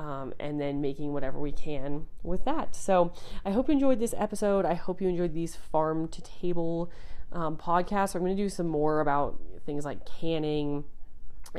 Um, 0.00 0.32
and 0.40 0.58
then 0.58 0.80
making 0.80 1.12
whatever 1.12 1.38
we 1.38 1.52
can 1.52 2.06
with 2.22 2.46
that. 2.46 2.74
So 2.74 3.12
I 3.44 3.50
hope 3.50 3.68
you 3.68 3.74
enjoyed 3.74 4.00
this 4.00 4.14
episode. 4.16 4.64
I 4.64 4.72
hope 4.72 5.02
you 5.02 5.08
enjoyed 5.08 5.34
these 5.34 5.54
farm 5.56 6.08
to 6.08 6.22
table 6.22 6.90
um, 7.32 7.58
podcasts. 7.58 8.14
I'm 8.14 8.22
going 8.22 8.34
to 8.34 8.42
do 8.42 8.48
some 8.48 8.66
more 8.66 9.00
about 9.00 9.38
things 9.66 9.84
like 9.84 10.06
canning 10.06 10.84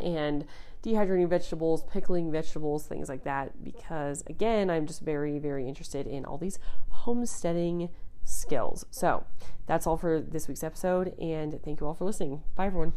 and 0.01 0.45
dehydrating 0.82 1.30
vegetables, 1.30 1.84
pickling 1.93 2.32
vegetables, 2.32 2.88
things 2.88 3.10
like 3.10 3.23
that, 3.25 3.63
because 3.63 4.23
again, 4.25 4.71
I'm 4.71 4.87
just 4.87 5.02
very, 5.02 5.37
very 5.37 5.67
interested 5.67 6.08
in 6.08 6.25
all 6.25 6.39
these 6.39 6.58
homesteading 6.89 7.89
skills. 8.23 8.85
So 8.89 9.25
that's 9.67 9.85
all 9.85 9.98
for 9.98 10.19
this 10.19 10.48
week's 10.48 10.63
episode, 10.63 11.13
and 11.19 11.62
thank 11.63 11.79
you 11.79 11.85
all 11.85 11.94
for 11.94 12.06
listening. 12.06 12.42
Bye, 12.56 12.65
everyone. 12.67 12.94